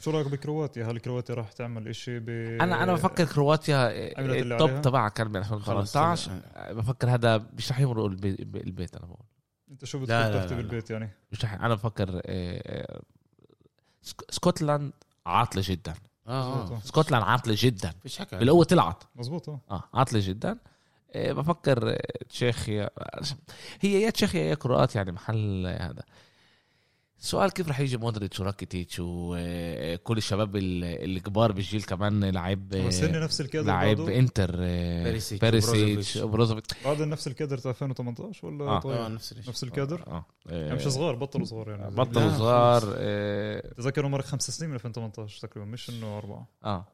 [0.00, 4.82] شو رأيك بكرواتيا؟ هل كرواتيا راح تعمل إشي ب أنا أنا بفكر كرواتيا ال top؟
[4.82, 6.30] تبعها كان ب خلص 2018
[6.74, 9.26] بفكر هذا مش رح يمرقوا البي- البيت أنا بقول
[9.70, 10.58] أنت شو بتفكر ترتيب.
[10.58, 12.20] البيت يعني؟ مش رح أنا بفكر
[14.30, 14.92] سكوتلاند
[15.26, 15.94] عاطلة جدا.
[16.28, 16.62] آه.
[16.62, 16.80] آه.
[16.84, 17.92] سكوتلاند عاطلة جدا.
[18.02, 19.02] فيش حكي بالقوة طلعت.
[19.16, 19.60] مزبوط آه.
[19.70, 20.58] آه عاطلة جدا.
[21.12, 22.90] آه، بفكر آه، تشيخيا
[23.80, 26.02] هي يا تشيخيا يا كرواتيا يعني محل آه، هذا.
[27.20, 30.84] السؤال كيف رح يجي مودريتش وراكيتيتش وكل الشباب ال-
[31.16, 32.86] الكبار بالجيل كمان لعيب آه،
[33.24, 36.18] نفس الكادر لعيب انتر آه، بيريسيتش بيريسيتش وبروزوفيتش.
[36.18, 38.76] بروزوفيتش بعد نفس الكادر تاع 2018 ولا آه.
[38.76, 42.38] آه طيب نفس الشيء نفس الكادر؟ آه يعني مش صغار بطلوا صغار يعني بطلوا لا،
[42.38, 42.82] صغار.
[42.96, 46.86] آه تذكروا مرق خمس سنين من 2018 تقريبا مش إنه أربعة آه.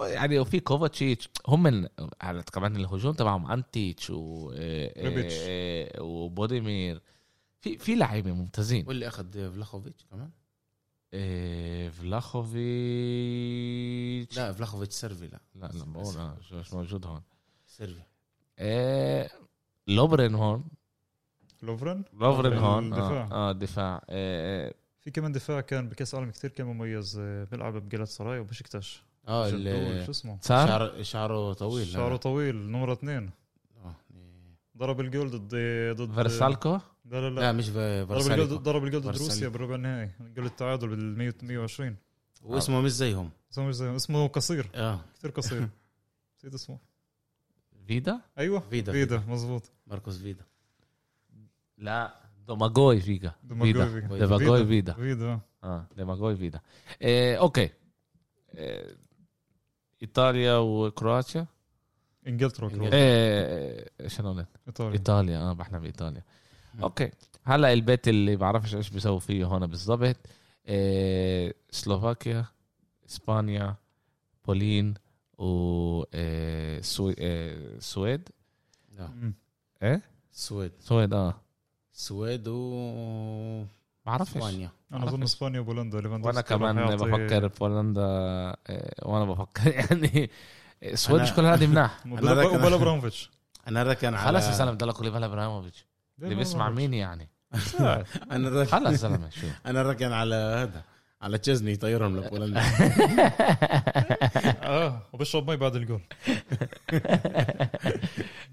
[0.00, 1.88] يعني وفي كوفاتشيتش هم ال-
[2.20, 4.92] على كمان الهجوم تبعهم ريبيتش و آه،.
[4.96, 7.00] آه، وبوديمير
[7.62, 8.84] في في لعيبه ممتازين.
[8.88, 10.30] واللي أخذ فلاخوفيتش كمان.
[11.14, 12.56] آه، فلاخوفيتش.
[14.36, 15.40] لا فلاخوفيتش صربي لا.
[15.54, 17.22] لا لا بقول آه، مش- موجود هون.
[17.66, 18.02] صربي.
[18.58, 19.30] آه،
[19.88, 20.64] لوفرين هون
[21.62, 22.92] لوفرن لوفرن هون.
[22.92, 24.04] آه, آه دفاع.
[24.08, 29.02] آه، في كمان دفاع كان بكأس العالم كثير كان مميز آه، بيلعب بجلطة سراي وبشكتاش
[29.28, 29.50] آه
[30.04, 33.30] شو اسمه؟ شعر شعره طويل شعره طويل نمرة اثنين.
[34.76, 35.54] ضرب الجول ضد
[35.96, 37.40] ضد فرساليكو؟ لا لا لا.
[37.40, 39.08] لا مش ضرب الجول فارساليكو ضرب الجول ضد.
[39.08, 40.10] روسيا بالربع النهائي.
[40.20, 41.96] جول التعادل بال 100 120
[42.42, 43.30] واسمه مش زيهم.
[43.52, 44.70] اسمه مش زي- اسمه قصير.
[44.74, 45.00] آه.
[45.18, 45.68] كثير قصير.
[46.38, 46.78] نسيت اسمه.
[47.86, 48.60] فيدا؟ أيوه.
[48.60, 48.92] فيدا.
[48.92, 50.44] فيدا مزبوط ماركوس فيدا.
[51.78, 52.14] لا
[52.46, 53.32] دوماغوي فيدا.
[53.62, 53.86] فيدا.
[54.08, 54.92] فيدا ديماغوي فيدا.
[54.92, 55.40] فيدا.
[55.64, 55.86] آه.
[55.96, 56.60] ديماغوي فيدا.
[57.02, 57.70] آه أوكي.
[58.54, 58.94] آه
[60.02, 61.46] إيطاليا وكرواتيا.
[62.26, 62.98] انجلترا وكرواتيا.
[62.98, 66.22] إيه شنو قلت؟ إيطاليا إيطاليا آه بحنا بإيطاليا.
[66.82, 67.10] أوكي
[67.44, 70.16] هلأ البيت اللي بعرفش إيش بيسوي فيه هون بالضبط
[70.68, 72.44] إيه سلوفاكيا
[73.08, 73.74] إسبانيا
[74.46, 74.94] بولين
[75.38, 77.14] و إيه سوي...
[77.18, 78.28] إيه سويد
[78.98, 79.06] آه.
[79.06, 79.34] مم.
[79.82, 80.00] إيه
[80.32, 81.34] السويد سويد آه
[81.94, 83.64] السويد و
[84.06, 85.22] بعرفش إسبانيا أنا أظن.
[85.22, 88.02] إسبانيا وبولندا وأنا كمان بفكر بولندا
[88.68, 90.30] إيه وأنا بفكر يعني
[90.82, 93.30] مش كل هذه مناح وبلا ابراموفيتش
[93.68, 95.86] أنا ركن على خلص يا زلمه ضلك ليفال إبراهيموفيتش.
[96.22, 97.28] اللي بيسمع مين يعني؟
[98.32, 100.82] أنا ركن خلص زلمه شو أنا ركن على هذا
[101.22, 102.60] على تشيزني يطيرهم لبولندا
[104.62, 106.00] آه وبشرب مي بعد الجول.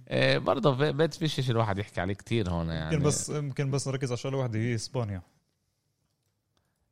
[0.10, 2.94] إيه، برضه في- بيت فيش الواحد يحكي عليه كتير هون يعني.
[2.96, 5.22] يمكن بس يمكن بس نركز على شغله واحدة هي اسبانيا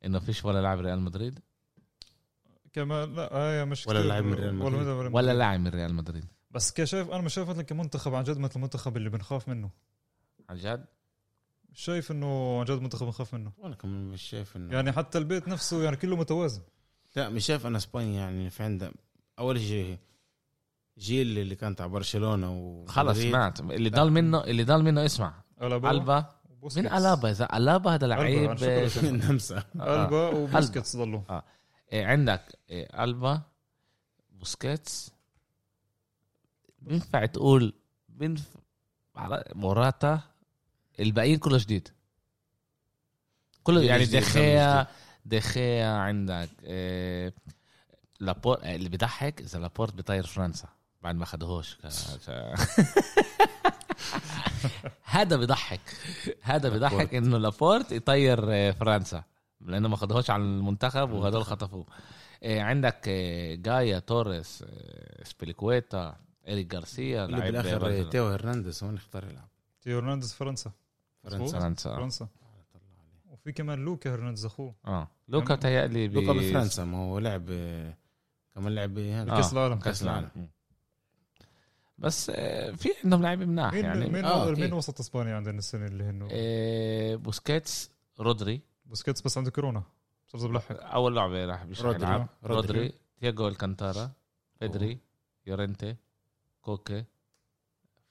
[0.06, 1.40] إنه فيش ولا لاعب ريال مدريد؟
[2.78, 5.14] كمان لا هي مش ولا لاعب من ريال مدريد.
[5.14, 6.26] ولا, لاعب من ريال مدريد.
[6.52, 9.70] بس كشايف أنا مش شايف مثلا كمنتخب عن جد مثل المنتخب اللي بنخاف منه.
[10.50, 10.86] عن جد؟
[11.70, 13.52] مش شايف إنه عن جد منتخب بنخاف منه.
[13.58, 16.62] وأنا كمان مش شايف انه يعني حتى البيت نفسه يعني كله متوازن.
[17.16, 18.92] لا مش شايف أنا إسبانيا يعني في عندها
[19.40, 19.98] أول شيء
[20.98, 25.34] جيل اللي كان تاع برشلونة و خلص سمعت اللي ضل منه اللي ضل منه اسمع.
[25.62, 26.38] ألبا.
[26.76, 30.06] من ألابا؟ إذا ألابا هذا لعيب ألبا، أنا شكله من نمسا آه.
[30.06, 31.22] البا وبوسكيتس ضلوا.
[31.30, 31.44] إيه
[31.94, 33.42] عندك إيه ألبا
[34.32, 35.12] بوسكيتس.
[36.80, 37.74] بينفع تقول
[38.10, 38.60] بينفع
[39.56, 40.22] موراتا
[41.00, 41.90] الباقيين كله جديد.
[43.64, 44.88] كله يعني دخيا.
[45.26, 47.34] دخيا عندك إيه
[48.20, 50.68] لابورت اللي بيضحك إذا لابورت بيطير فرنسا
[51.02, 51.78] بعد ما خدهوش.
[55.04, 55.80] هذا بيضحك.
[56.42, 59.24] هذا بيضحك إنه لابورت يطير آه، فرنسا.
[59.62, 61.86] لأنه ما خدهوش على المنتخب وهدول خطفوه.
[62.44, 66.16] آه، عندك آه، جايا توريس آه، أزبيليكويتا
[66.48, 68.04] اريك غارسيا اللي لعيب بالآخر.
[68.04, 69.48] تيو هرنانديز هون اختار يلعب.
[69.82, 70.72] تيو هرنانديز فرنسا.
[71.24, 71.60] فرنسا.
[71.60, 71.96] فرنسا.
[71.96, 72.28] فرنسا.
[73.26, 74.76] وفي كمان لوكا هرنانديز أخوه.
[74.86, 75.08] آه.
[75.28, 77.46] لوكا تهيألي لوكا بفرنسا ما هو لعب
[78.56, 79.80] كمان لعب هذا آه، كأس العالم.
[79.80, 80.50] كأس العالم.
[81.98, 84.10] بس في عندهم لعيبه مناح يعني.
[84.10, 84.74] مين آه، مين.
[84.74, 89.84] وسط إسبانيا عندنا السنة اللي هن آه، بوسكيتس رودري بوسكيتس بس عنده كورونا.
[90.28, 90.84] صار بلحق.
[90.94, 92.02] أول لعبة راح مش رودري.
[92.02, 92.28] يلعب.
[92.44, 92.80] رودري.
[92.80, 94.12] رودري تياجو ألكانتارا
[94.62, 95.00] بيدري
[95.46, 95.96] يورنتي
[96.62, 97.06] كوكي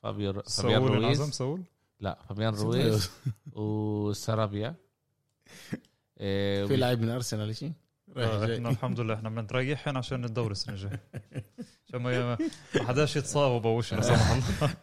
[0.02, 1.62] فابيو فابيان ساول انعزم رويز ساول؟
[2.00, 3.10] لا فابيان رويز
[3.52, 4.74] وسارابيا
[6.20, 7.72] إيه، في لاعب من أرسنال شيء
[8.16, 8.56] رايح آه، جاي.
[8.56, 11.00] إحنا الحمد لله إحنا بنريحهم عشان الدوري السنة الجاية.
[11.88, 12.36] عشان ما
[12.74, 14.74] ما حداش يتصاب وبوش لا سمح الله.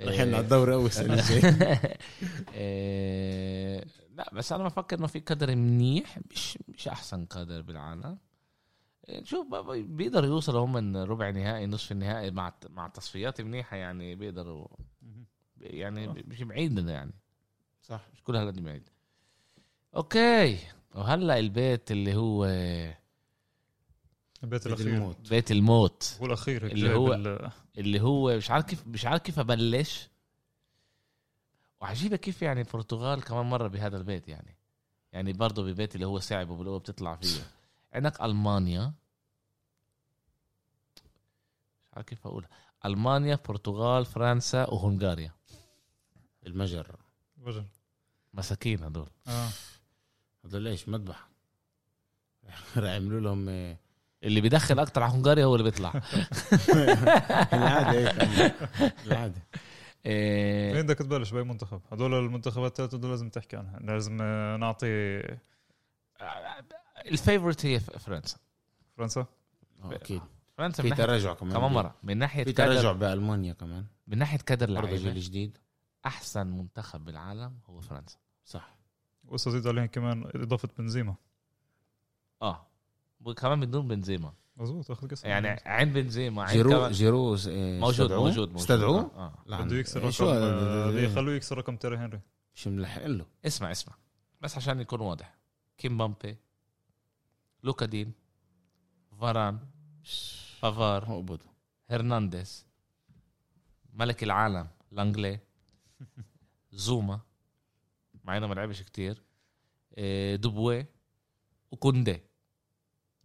[0.00, 1.78] رايحين على الدوري أول سنة الجاي
[2.54, 3.84] إيه،
[4.16, 8.18] لا بس أنا بفكر إنه في قدر منيح مش مش أحسن قدر بالعالم.
[9.22, 14.66] شوف بيقدروا يوصلوا هم من ربع نهائي نصف النهائي مع مع تصفيات منيحة يعني بيقدروا
[15.60, 17.12] يعني مش بعيد يعني.
[17.82, 18.08] صح.
[18.14, 18.88] مش كل هالقد بعيد.
[19.96, 20.58] أوكي.
[20.94, 22.96] وهلأ البيت اللي هو البيت
[24.44, 24.86] بيت الأخير.
[24.86, 25.30] الموت.
[25.30, 26.16] بيت الموت.
[26.20, 30.08] هو الأخير اللي هو- ال- اللي هو مش عارف كيف مش عارف كيف أبلش.
[31.84, 34.56] وعجيبة كيف يعني البرتغال كمان مرة بهذا البيت يعني.
[35.12, 37.42] يعني برضه ببيت اللي هو صعب وبالقوه بتطلع فيه.
[37.92, 38.92] عندك ألمانيا.
[41.82, 42.46] مش عارف كيف أقول.
[42.84, 45.32] ألمانيا برتغال فرنسا وهنغاريا.
[46.46, 46.96] المجر.
[47.42, 47.64] وجه
[48.34, 49.48] مساكين هدول آه.
[50.44, 51.28] هذا ليش مذبح.
[52.76, 53.76] راح يعملوا لهم آه،
[54.22, 55.92] اللي بيدخل أكتر على هنغاريا هو اللي بيطلع.
[57.52, 58.54] العادة هيك
[59.06, 59.42] العادة.
[60.06, 63.78] إيه، مين بدك تبلش؟ بأي منتخب؟ هدول المنتخبات الثلاثة دول لازم تحكي عنها.
[63.78, 64.16] لازم
[64.60, 64.86] نعطي
[67.06, 68.38] الفيفورت هي فرنسا.
[68.96, 69.26] فرنسا؟
[69.84, 70.22] آه، أكيد.
[70.56, 71.94] فرنسا في تراجع كمان كمان مرة.
[72.02, 73.86] من ناحية في تراجع بألمانيا كمان.
[74.06, 75.58] من ناحية كادر برضه لعيبة جيل جديد.
[76.06, 78.18] أحسن منتخب بالعالم هو فرنسا.
[78.44, 78.76] صح.
[79.24, 81.14] واستزيد عليهم كمان إضافة بنزيما.
[82.42, 82.66] آه.
[83.24, 84.32] وكمان بدون بنزيما.
[84.56, 85.48] مزبوط آخذ كاس يعني.
[85.66, 89.42] عين بنزيما عين جيرو جيرو آه، موجود؟ موجود موجود استدعوه؟ آه.
[89.46, 92.20] لا، بده يكسر إيه، رقم شو آه، هذا؟ بده يخلوه يكسر رقم تيري هنري
[92.54, 93.94] مش ملحق له اسمع اسمع
[94.40, 95.38] بس عشان يكون واضح
[95.78, 96.36] كيمبيمبي
[97.62, 98.12] لوكا دين
[99.20, 99.58] فاران
[100.58, 101.24] بافار
[101.90, 102.66] هرنانديز
[103.92, 105.38] ملك العالم لانجلي
[106.72, 107.20] زوما
[108.24, 109.22] مع إنه ما لعبش كتير
[109.98, 110.86] إيه، دوبوا
[111.70, 112.20] وكوندي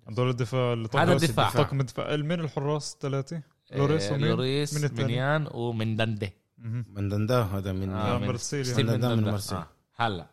[0.10, 1.49] هدول الدفاع اللي هذا الدفاع.
[1.49, 2.16] طاقم الدفاع.
[2.16, 3.41] من الحراس ثلاثة
[3.72, 6.86] لوريس إيه، ومين؟ لوريس من؟ مينيان ومانداندا مهم.
[6.89, 8.78] من دندا هذا من آه، آه من مرسيليا.
[8.78, 9.32] من دندان من دندا.
[9.32, 9.55] مرسي.
[9.55, 9.68] آه.
[9.95, 10.28] هلا.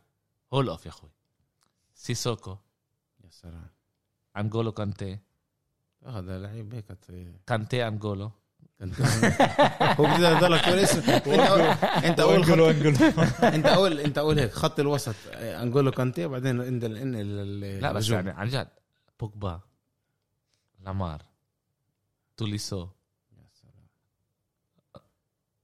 [0.54, 1.10] هول أوف يا أخوي.
[1.94, 2.56] سيسوكو.
[3.24, 3.66] يا سلام.
[4.36, 5.18] انجولو كانتي.
[6.06, 6.84] هذا لعيب هيك
[7.46, 8.30] كانتي انجولو
[9.98, 11.10] هو بده يضلك تقول اسم
[12.04, 12.96] أنت اول انجلو خط انجلو
[13.56, 17.12] أنت اول أنت اول هيك خط الوسط آه، انجولو كانتي بعدين انت ان
[17.80, 18.68] لا بس يعني عن جد
[19.20, 19.60] بوجبا.
[20.87, 21.22] لامار
[22.37, 22.87] توليسو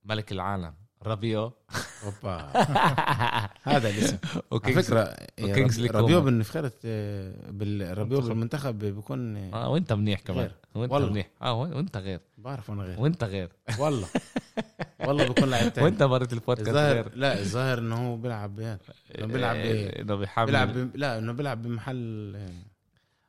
[0.05, 1.53] ملك العالم رابيو
[2.05, 2.53] اوبا
[3.63, 4.19] هذا الاسم
[4.53, 6.21] على فكرة رابيو.
[6.21, 6.73] بالنفخرة
[7.51, 8.29] بالرابيو منتخب.
[8.29, 10.51] بالمنتخب بيكون آه وأنت منيح كمان.
[10.75, 11.11] وأنت والله.
[11.11, 11.31] منيح.
[11.43, 12.21] آه وانت غير.
[12.39, 13.01] بعرف أنا غير.
[13.01, 13.53] وأنت غير.
[13.79, 14.09] والله.
[15.01, 15.85] والله بيكون لاعب تاني.
[15.85, 17.15] وأنت مرت البودكاست غير.
[17.15, 20.97] لا الظاهر إنه هو بيلعب بيلعب إيه، إنه بيلعب ب...
[20.97, 22.72] لا إنه بيلعب بمحل آه،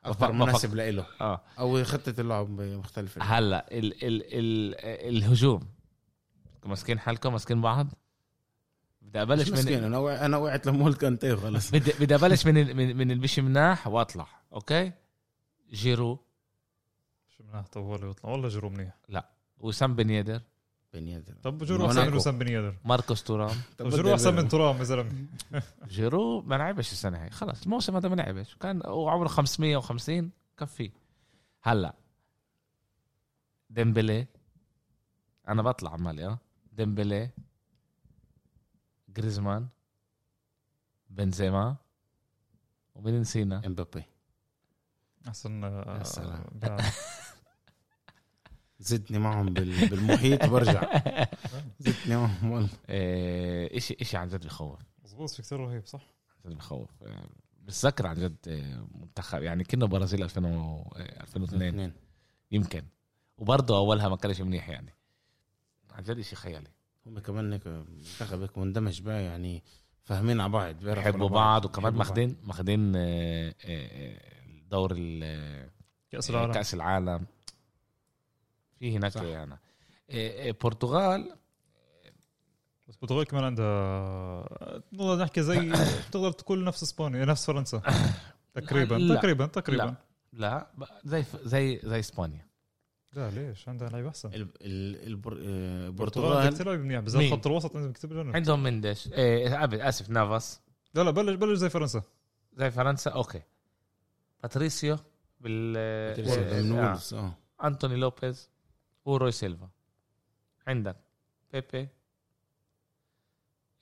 [0.06, 1.42] أكثر مناسب له آه.
[1.60, 4.76] أو خطه اللعب مختلفه هلا ال ال ال
[5.18, 5.68] الهجوم.
[6.66, 7.88] ماسكين حالكم؟ ماسكين بعض؟
[9.02, 12.58] بدي أبلش مسكين من أنا وع- أنا وقعت لمول كانتي وخلص بدي بدي أبلش من
[12.58, 14.92] ال- من, من البشي مناح وأطلع أوكي؟
[15.74, 16.20] جيرو.
[17.38, 18.30] شو مناح طوالي يطلع.
[18.32, 18.94] والله جيرو منيح.
[19.60, 20.42] وسام بن يدر
[20.94, 22.14] بن يدر طب جيرو أحسن من.
[22.14, 25.12] وسام بن يدر ماركوس تورام طب جيرو أحسن من ترام يا زلمة.
[25.88, 28.56] جيرو ما لعبش السنة هي خلص الموسم هذا ما لعبش.
[28.56, 30.92] كان وعمره 550 كفي.
[31.62, 31.94] هلا
[33.70, 34.28] ديمبلي
[35.48, 36.40] أنا بطلع عمالي آه.
[36.74, 37.30] ديمبلي
[39.10, 39.68] جريزمان
[41.10, 41.76] بنزيما
[42.96, 44.04] ومين نسينا؟ إمبابي.
[45.28, 46.44] أحسن آه، يا سلام.
[48.84, 49.90] زدني معهم بال...
[49.90, 51.02] بالمحيط وبرجع.
[51.80, 52.70] زدني معهم والله.
[52.90, 54.80] إيه، إشي إشي عن جد بخوف.
[55.04, 56.02] مظبوط في كثير رهيب صح؟
[56.46, 56.90] عن جد بخوف.
[57.06, 57.26] إيه،
[57.62, 61.94] بتذكر عن جد إيه، منتخب يعني كنا برازيل 2000 و- إيه، 2002 اثنين.
[62.52, 62.84] يمكن.
[63.38, 64.94] وبرضه أولها ما كانش منيح يعني.
[65.92, 66.68] عن جد شيء خيالي.
[67.06, 69.64] هم كمان هيك منتخب هيك مندمج بقى يعني
[70.04, 74.18] فاهمين على بعض بيحبوا بعض وكمان ماخدين ماخدين آه، آه،
[74.70, 75.70] دور ال-
[76.12, 76.52] كأس العالم.
[76.54, 77.26] كأس العالم.
[78.84, 79.22] في هناك صح.
[79.22, 79.54] يعني.
[80.10, 81.36] آه، آه، برتغال
[82.88, 84.50] بس البرتغال كمان عندها
[84.94, 85.72] نقدر نحكي زي
[86.10, 87.82] بتقدر تقول نفس إسبانيا نفس فرنسا.
[88.56, 89.16] تقريبا لا.
[89.16, 89.84] تقريبا تقريبا.
[90.34, 90.68] لا.
[90.78, 92.46] لا زي زي زي إسبانيا.
[93.14, 94.30] لا ليش؟ عندها لعيبة أحسن.
[94.34, 99.08] ال- ال- البر- البرتغال البرتغال كثير لعيبة منيح بالذات؟ خط الوسط عندهم كثير عندهم مندش
[99.08, 100.62] قبل آسف نافاس.
[100.94, 102.02] لا لا بلش بلش زي فرنسا.
[102.58, 103.42] زي فرنسا؟ أوكي.
[104.44, 104.98] باتريسيو
[105.42, 105.74] بال
[106.16, 107.00] باتريسيو آه.
[107.62, 108.50] آه أنتوني لوبيز.
[109.06, 109.70] وروي سيلفا.
[110.68, 110.96] عندك
[111.54, 111.88] بيبي.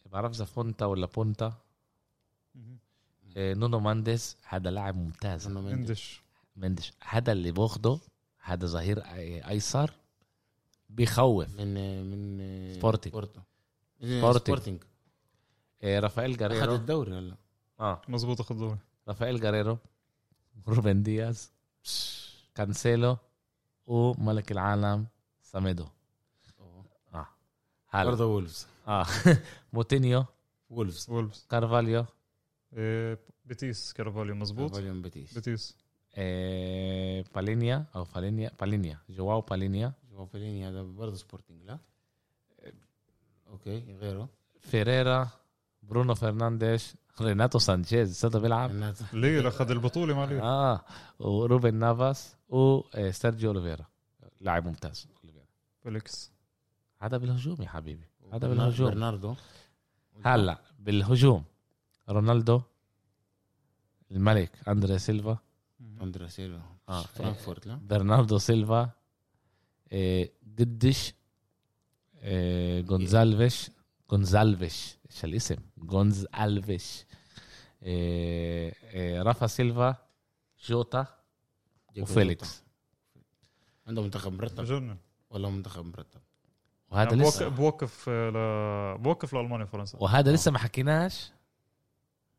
[0.05, 1.53] بعرف إذا فونتا ولا بونتا.
[3.35, 5.47] إيه، نونو مانديز هذا لاعب ممتاز.
[5.47, 6.21] مندش
[6.55, 7.99] مندش هذا اللي باخده
[8.41, 9.93] هذا ظهير أي- أيسر
[10.89, 11.55] بيخوف.
[11.59, 11.73] من
[12.11, 13.25] من سبورتينج.
[14.03, 14.83] سبورتينج
[15.83, 17.35] إيه، رافائيل اخذ جاريرو الدوري هلا
[17.79, 18.01] آه.
[18.07, 19.77] مزبوط اخذ دوري رافائيل جاريرو
[20.67, 21.51] روبن دياز.
[22.55, 23.17] كانسيلو.
[23.91, 25.07] وملك العالم
[25.41, 25.85] سيميدو.
[27.13, 27.27] آه.
[27.89, 28.09] هلا.
[28.09, 28.67] برضه وولفز.
[28.87, 29.05] آه.
[29.73, 30.25] موتينيو.
[30.69, 31.09] وولفز.
[31.09, 31.47] وولفز.
[31.49, 32.05] كارفاليو.
[32.73, 33.93] إيه، بيتيس.
[33.93, 35.33] كارفاليو مزبوط فاليوم بيتيس.
[35.33, 35.77] بيتيس.
[36.17, 38.97] إيه، بالينيا أو بالينيا بالينيا.
[39.09, 39.93] جواو بالينيا.
[40.11, 41.79] جواو فيليني هذا برضه سبورتينج لا؟
[43.49, 44.29] okay غيره.
[44.61, 45.29] فيريرا.
[45.83, 48.93] برونو فرنانديش ريناتو سانشيز صدق بيلعب.
[49.13, 50.81] ليل اخذ البطولة مع ليل آه
[51.19, 53.85] وروبن نافاس وسيرجيو أوليفيرا.
[54.41, 55.07] لاعب ممتاز.
[55.83, 56.31] فيليكس.
[56.99, 58.05] هذا بالهجوم يا حبيبي.
[58.33, 58.89] هذا بالهجوم.
[58.89, 59.35] برناردو.
[60.25, 61.43] هلا بالهجوم.
[62.09, 62.61] رونالدو
[64.11, 65.37] الملك أندري سيلفا.
[66.01, 66.61] أندري سيلفا.
[66.89, 67.01] آه.
[67.01, 68.89] فرانكفورت لا؟ برناردو سيلفا.
[69.91, 71.13] إيه، قدش
[72.15, 73.71] إيه، جونزالفيش
[74.11, 77.05] جونزالفيش إيش الاسم جونزالفيش
[77.83, 79.95] إيه، إيه، رافا سيلفا
[80.65, 81.05] جوتا
[81.99, 82.63] وفيليكس
[83.87, 84.97] عنده منتخب مرتب
[85.29, 86.21] ولا منتخب مرتب
[86.89, 88.97] وهذا يعني لسه بوقف بوقف ل...
[88.97, 91.31] بوقف لالمانيا وفرنسا وهذا لسه ما حكيناش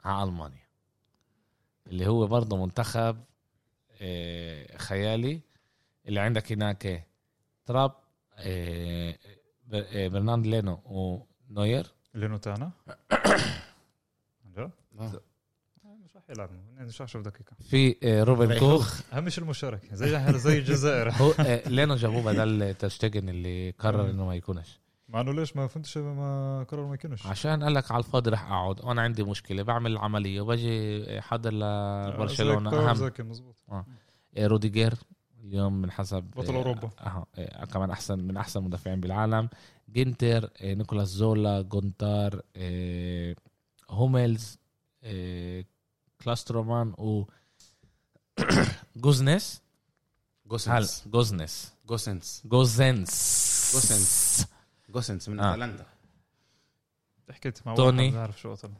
[0.04, 0.62] على المانيا
[1.86, 3.24] اللي هو برضه منتخب
[4.02, 5.40] آه، خيالي.
[6.06, 7.08] اللي عندك هناك
[7.66, 7.92] تراب
[8.36, 9.18] آه،
[9.72, 11.86] آه، برنارد لينو ونوير.
[12.14, 14.70] لينو تاعنا آه.
[15.84, 18.58] مش راح 12 دقيقه في روبن.
[18.58, 21.34] كوخ اهم شيء المشاركه زي زي الجزائر هو
[21.66, 24.10] لينو جابوه بدل تشتجن اللي قرر.
[24.10, 27.90] انه ما يكونش مع انه ليش ما فهمتش ما قرروا ما يكونش عشان قال لك
[27.90, 33.10] على الفاضي رح اقعد وأنا عندي مشكله بعمل العملية وبجي حاضر لبرشلونه اهم
[34.36, 34.94] آه، روديجير
[35.42, 36.90] اليوم من حسب بطل أوروبا.
[37.00, 39.48] آه آه، كمان أحسن من أحسن المدافعين بالعالم.
[39.88, 43.36] جنتر آه، نيكولاس زولا جونتار آه،
[43.90, 44.58] هوميلز
[45.02, 45.64] آه،
[46.24, 47.24] كلاسترومان و
[48.96, 49.62] جوزنس
[50.52, 54.46] هل جوسنس جوزنس جوسنس جوزنس جوسنس
[54.90, 55.52] جوسنس من آه.
[55.54, 55.86] أتلانتا.
[57.30, 58.02] حكيت مع توني.
[58.02, 58.70] واحد بعرف شو قتل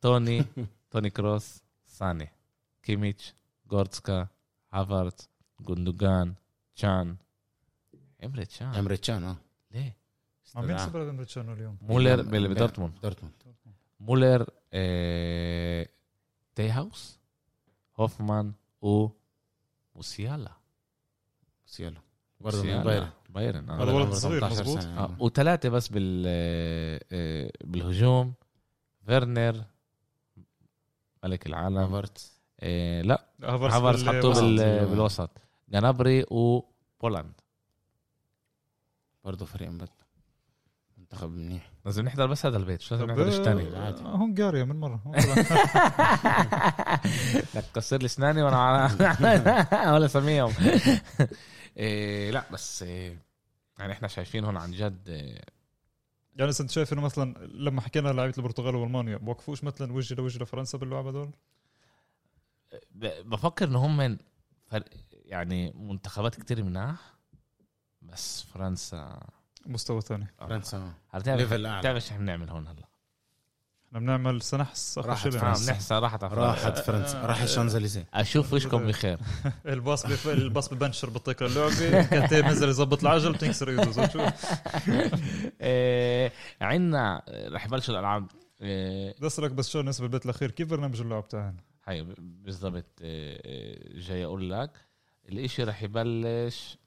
[0.00, 0.44] توني.
[0.90, 2.28] توني كروس ساني.
[2.82, 3.34] كيميتش
[3.70, 4.26] جورتسكا
[4.72, 5.28] هافارت
[5.62, 6.34] جوندوجان
[6.76, 7.16] تشان
[8.24, 9.36] امري تشان امري تشان آه
[9.70, 9.96] ليه
[10.56, 10.86] مين استدعاه.
[10.86, 13.34] سبب امريتشانو اليوم مولر بدورتموند دورتموند
[14.00, 15.88] مولر آه،
[16.54, 17.18] تي هاوس
[18.00, 18.52] هوفمان
[18.82, 19.08] و
[19.96, 20.52] موسيالا
[21.66, 22.00] سيالا
[22.40, 22.82] برضه من موسيالا.
[22.84, 23.80] بايرن بايرن هذا.
[23.82, 24.78] ولد عمره صغير 18 مزبوط.
[24.82, 24.98] سنة.
[24.98, 25.16] آه.
[25.20, 26.24] وثلاثة بس بال
[27.12, 28.34] آه، بالهجوم
[29.06, 29.64] فيرنر
[31.24, 35.30] ملك العالم هافرت آه، لا بال- حطوه بال- بالوسط.
[35.72, 37.32] جنابري وبولاند
[39.24, 39.92] برضه فريق مبت
[40.98, 44.02] منتخب منيح لازم نحضر بس هذا البيت مش لازم طب نحضر الثاني آه، عادي.
[44.02, 45.02] هنغاريا من مره
[47.54, 50.52] لك كسر لي اسناني وأنا ولا سميهم
[51.76, 53.18] إيه لا بس إيه
[53.78, 55.42] يعني إحنا شايفين هون عن جد إيه
[56.36, 60.78] يعني انت شايف انه مثلا لما حكينا لعيبه البرتغال والمانيا بوقفوش مثلا وجه لوجه لفرنسا
[60.78, 61.30] باللعبه دول
[62.90, 64.16] ب- بفكر ان هم من
[64.66, 64.88] فرق
[65.32, 67.14] يعني منتخبات كتير مناح
[68.02, 69.20] بس فرنسا.
[69.66, 70.26] مستوى ثاني.
[70.38, 70.92] فرنسا.
[71.10, 71.82] هتعرف ليفل أعلى.
[71.82, 72.88] تعرف إيش إحنا بنعمل هون هلا؟
[73.86, 75.36] إحنا بنعمل سنحس آخر راحت شيء.
[75.36, 75.72] آه فرنسا.
[75.72, 76.68] بنحسى راحت على فرنسا.
[76.68, 77.26] راحت فرنسا.
[77.26, 78.06] راح الشانزليزيه.
[78.14, 79.18] أشوف وشكم بخير.
[79.66, 80.28] الباص بف...
[80.28, 82.02] الباص ببنشر بطيق اللعبة.
[82.02, 84.08] كانت بنزل يظبط العجل بتنكسر إيده.
[84.08, 84.20] شو
[85.60, 88.26] إيه عندنا رح يبلشوا الألعاب.
[88.60, 90.50] بدي اسالك بس شو نسبة البيت الأخير.
[90.50, 91.56] كيف برنامج اللعب تاعنا؟
[91.86, 93.02] هاي بالضبط.
[93.94, 94.91] جاي أقول لك.
[95.28, 96.78] الإشي رح يبلش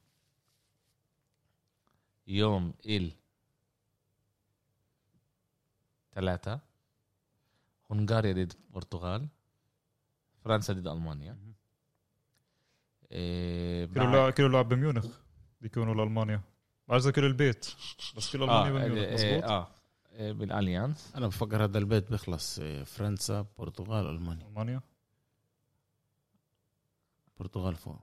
[2.27, 3.11] يوم إل
[6.13, 6.59] ثلاثة
[7.91, 9.27] هنغاريا ضد البرتغال
[10.43, 11.37] فرنسا ضد ألمانيا.
[13.11, 15.05] إيه كيلو لعب كيلو لعب بميونخ
[15.61, 16.41] بيكونوا لألمانيا.
[16.87, 17.65] بعرف كل البيت
[18.17, 19.67] بس كل آه المانيا بميونخ إيه، مزبوط آه
[20.11, 21.15] إيه، بالأليانس.
[21.15, 24.47] أنا بفكر هذا البيت بيخلص إيه، فرنسا برتغال ألمانيا.
[24.47, 24.81] ألمانيا؟
[27.39, 27.99] برتغال فوق.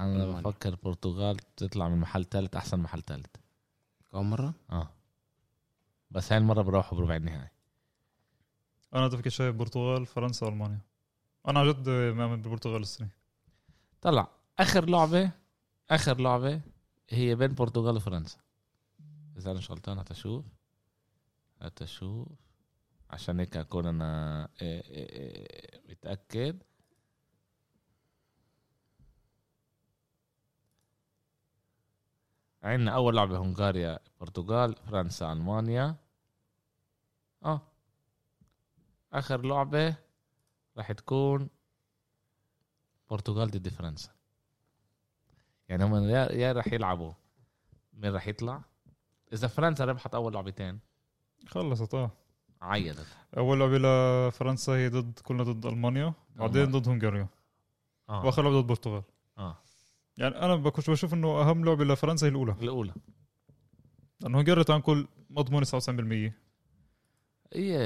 [0.00, 0.40] أنا.
[0.40, 3.36] بفكر البرتغال تطلع من محل ثالث أحسن محل ثالث
[4.12, 4.88] كم مرة؟ آه.
[6.10, 7.50] بس هاي المرة بروحوا بربع النهائي
[8.94, 10.80] أنا بفكر شايف برتغال فرنسا ألمانيا.
[11.48, 13.08] أنا عن جد مؤمن بالبرتغال السنة.
[14.00, 14.28] طلع.
[14.58, 15.30] آخر لعبة
[15.90, 16.60] آخر لعبة
[17.10, 18.38] هي بين البرتغال وفرنسا.
[19.36, 20.44] إذا أنا مش غلطان هتشوف
[21.60, 22.28] هتشوف
[23.10, 26.62] عشان هيك أكون أنا إيه، إيه، إيه، متأكد.
[32.62, 35.96] عندنا أول لعبة هنغاريا برتغال فرنسا ألمانيا.
[37.44, 37.60] آه.
[39.12, 39.96] آخر لعبة
[40.76, 41.48] راح تكون
[43.10, 44.10] برتغال ضد فرنسا.
[45.68, 47.12] يعني هم يا راح يلعبوا.
[47.92, 48.62] مين راح يطلع؟
[49.32, 50.80] إذا فرنسا ربحت أول لعبتين.
[51.46, 52.10] خلصت آه.
[52.62, 53.06] عيدت.
[53.36, 56.70] أول لعبة لفرنسا هي ضد كلنا ضد ألمانيا بعدين.
[56.70, 57.28] ضد هنغاريا.
[58.08, 58.24] آه.
[58.24, 59.02] وآخر لعبة ضد البرتغال
[59.38, 59.56] آه.
[60.20, 62.56] يعني أنا بكونش بشوف إنه أهم لعبة لفرنسا هي الأولى.
[62.62, 62.92] الأولى.
[64.20, 66.32] لأنه هنغاريا تعال نقول مضمون 99%
[67.52, 67.78] هي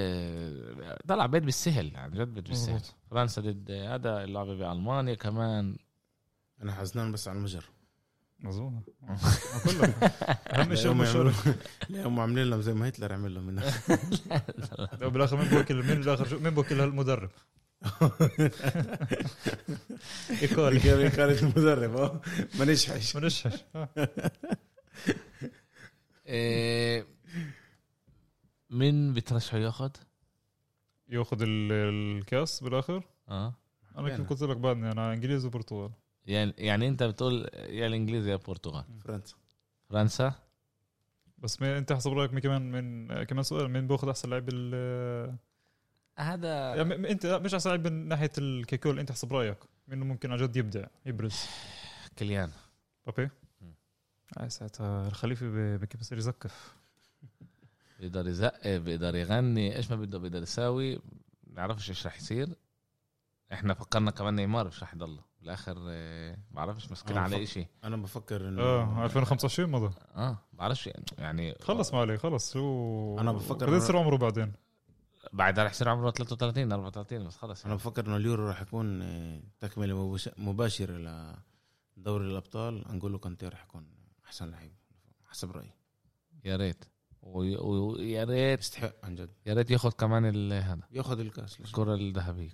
[1.09, 2.81] طلع بيت بالسهل يعني جد بيت بالسهل.
[3.11, 5.77] فرنسا ضد هذا اللعبة بألمانيا كمان.
[6.63, 7.65] أنا حزنان بس على المجر.
[8.41, 8.73] مظبوط.
[9.65, 9.95] كلهم
[10.53, 10.93] أهم شيء
[12.07, 13.47] هم عاملين لهم زي ما هتلر عمل لهم
[15.11, 17.31] بالآخر مين بوكل مين بالآخر شو مين بوكل المدرب؟
[20.43, 20.81] ايكولي
[21.11, 22.21] كانت المدرب آه
[22.59, 23.65] ما نجحش ما نشحش.
[23.77, 23.89] آه.
[26.27, 27.07] إيه
[28.71, 29.91] مين بترشحوا ياخذ؟
[31.09, 33.55] ياخذ ال- الكاس بالآخر؟ آه.
[33.99, 35.91] أنا كنت قلت لك بعدني أنا انجليزي وبرتغال.
[36.27, 39.37] يعني يعني أنت بتقول يا الانجليزي يا البرتغال فرنسا.
[39.91, 40.35] فرنسا؟
[41.39, 45.37] بس مين أنت حسب رأيك مين كمان من كمان سؤال مين باخذ أحسن لاعب ال
[46.19, 49.59] هذا يعني انت مش لاعب من ناحية الكيكول انت حسب رأيك.
[49.89, 51.47] مين ممكن عن جد يبدع يبرز.
[52.19, 52.51] كليان.
[53.07, 53.31] بابي.
[54.39, 56.75] هاي ساعتها الخليفة ب- بكيف بصير يزقف
[58.01, 59.77] بيقدر يزقف بيقدر يغني.
[59.77, 60.99] إيش ما بده بيقدر يساوي.
[61.53, 62.49] نعرفش إيش رح يصير.
[63.53, 65.19] إحنا فكرنا كمان نيمار مش رح يضل.
[65.41, 67.67] بالآخر آه، بعرفش مسكين أنا عليه إشي.
[67.85, 69.95] أنا بفكر انه آه 2025 مضى.
[70.17, 72.57] آه بعرفش يعني خلص ما عليه خلص.
[72.57, 74.53] هو أنا بفكر بده يصير عمره بعدين.
[75.35, 79.43] بعد رح يصير عمره 33 34 بس خلص أنا بفكر إنه اليورو راح يكون آه،
[79.61, 80.99] تكملة مباش- مباشرة
[81.97, 82.89] لدوري الأبطال.
[82.89, 83.87] انقول كونتي راح يكون
[84.25, 84.73] أحسن لعيب
[85.25, 85.73] حسب رأيي.
[86.45, 86.85] يا ريت.
[87.23, 88.59] وي- ويا ريت.
[88.61, 89.31] يستحق عن جد.
[89.47, 90.83] يا ريت ياخذ كمان ال- هذا.
[90.91, 91.61] ياخذ الكاس.
[91.61, 92.51] ليش؟ الكرة الذهبية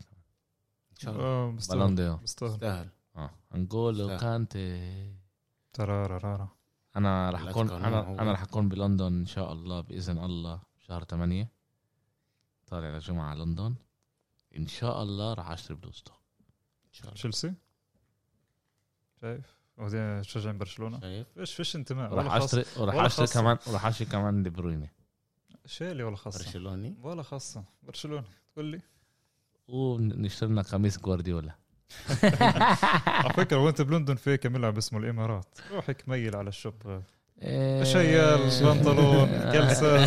[0.91, 1.25] إن شاء الله.
[1.25, 2.19] آه بالون مستاهل.
[2.23, 2.89] مستاهل.
[3.17, 3.31] آه.
[3.55, 4.17] انجولو.
[4.17, 5.15] كانتي.
[5.73, 6.49] ترارارارا.
[6.97, 8.23] أنا رح اكون أنا.
[8.23, 11.53] أنا رح أكون بلندن إن شاء الله بإذن الله شهر 8
[12.71, 13.75] طالع لجمعة لندن
[14.57, 16.13] إن شاء الله رح أشتري بلوزته
[16.87, 17.15] إن شاء الله.
[17.15, 17.55] تشيلسي؟
[19.21, 21.27] شايف؟ وبعدين تشجع برشلونة؟ شايف.
[21.35, 22.29] فيش فيش انتماء.
[22.29, 23.41] خاص اشتري ولا أشتري خاصة.
[23.41, 24.91] كمان ورح أشتري كمان دي برويني.
[25.67, 27.65] شيلي ولا خاصة؟ برشلوني؟ ولا خاصة.
[27.83, 28.25] برشلونة.
[28.53, 28.81] تقول لي؟
[29.69, 31.55] ونشتري لنا قميص جوارديولا.
[33.07, 35.59] على فكرة وانت بلندن في كم ملعب اسمه الإمارات.
[35.71, 37.03] روح ميل على الشوب.
[37.83, 40.07] شيال بنطلون جلسه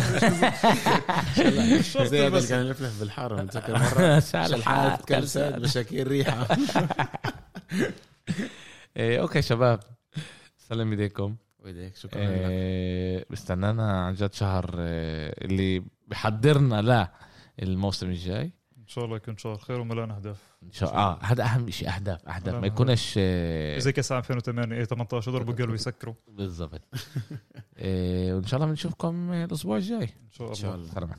[2.04, 6.46] زي هذا اللي كان يلفلف بالحارة متذكر مره شلحات كلسات مشاكل ريحة.
[8.96, 9.80] إيه، أوكي شباب.
[10.58, 11.36] سلام إيديكم.
[11.58, 12.28] ويديك شكرا لك.
[12.28, 17.12] إيه، بستنانا عن جد شهر إيه، اللي بحضرنا لا
[17.62, 18.52] الموسم الجاي.
[18.84, 20.36] إن شاء الله يكون شهر خير وملان أهداف.
[20.62, 21.02] إن شاء الله.
[21.02, 22.54] آه هذا أهم شيء أهداف أهداف.
[22.54, 26.14] ما يكونش إيه، زي كاس عام 2008 إيه 18 ضربوا قالوا يسكروا.
[26.28, 26.80] بالضبط.
[27.78, 30.02] إيه، وإن شاء الله بنشوفكم الأسبوع الجاي.
[30.04, 30.54] إن شاء إن الله.
[30.54, 31.16] شاء الله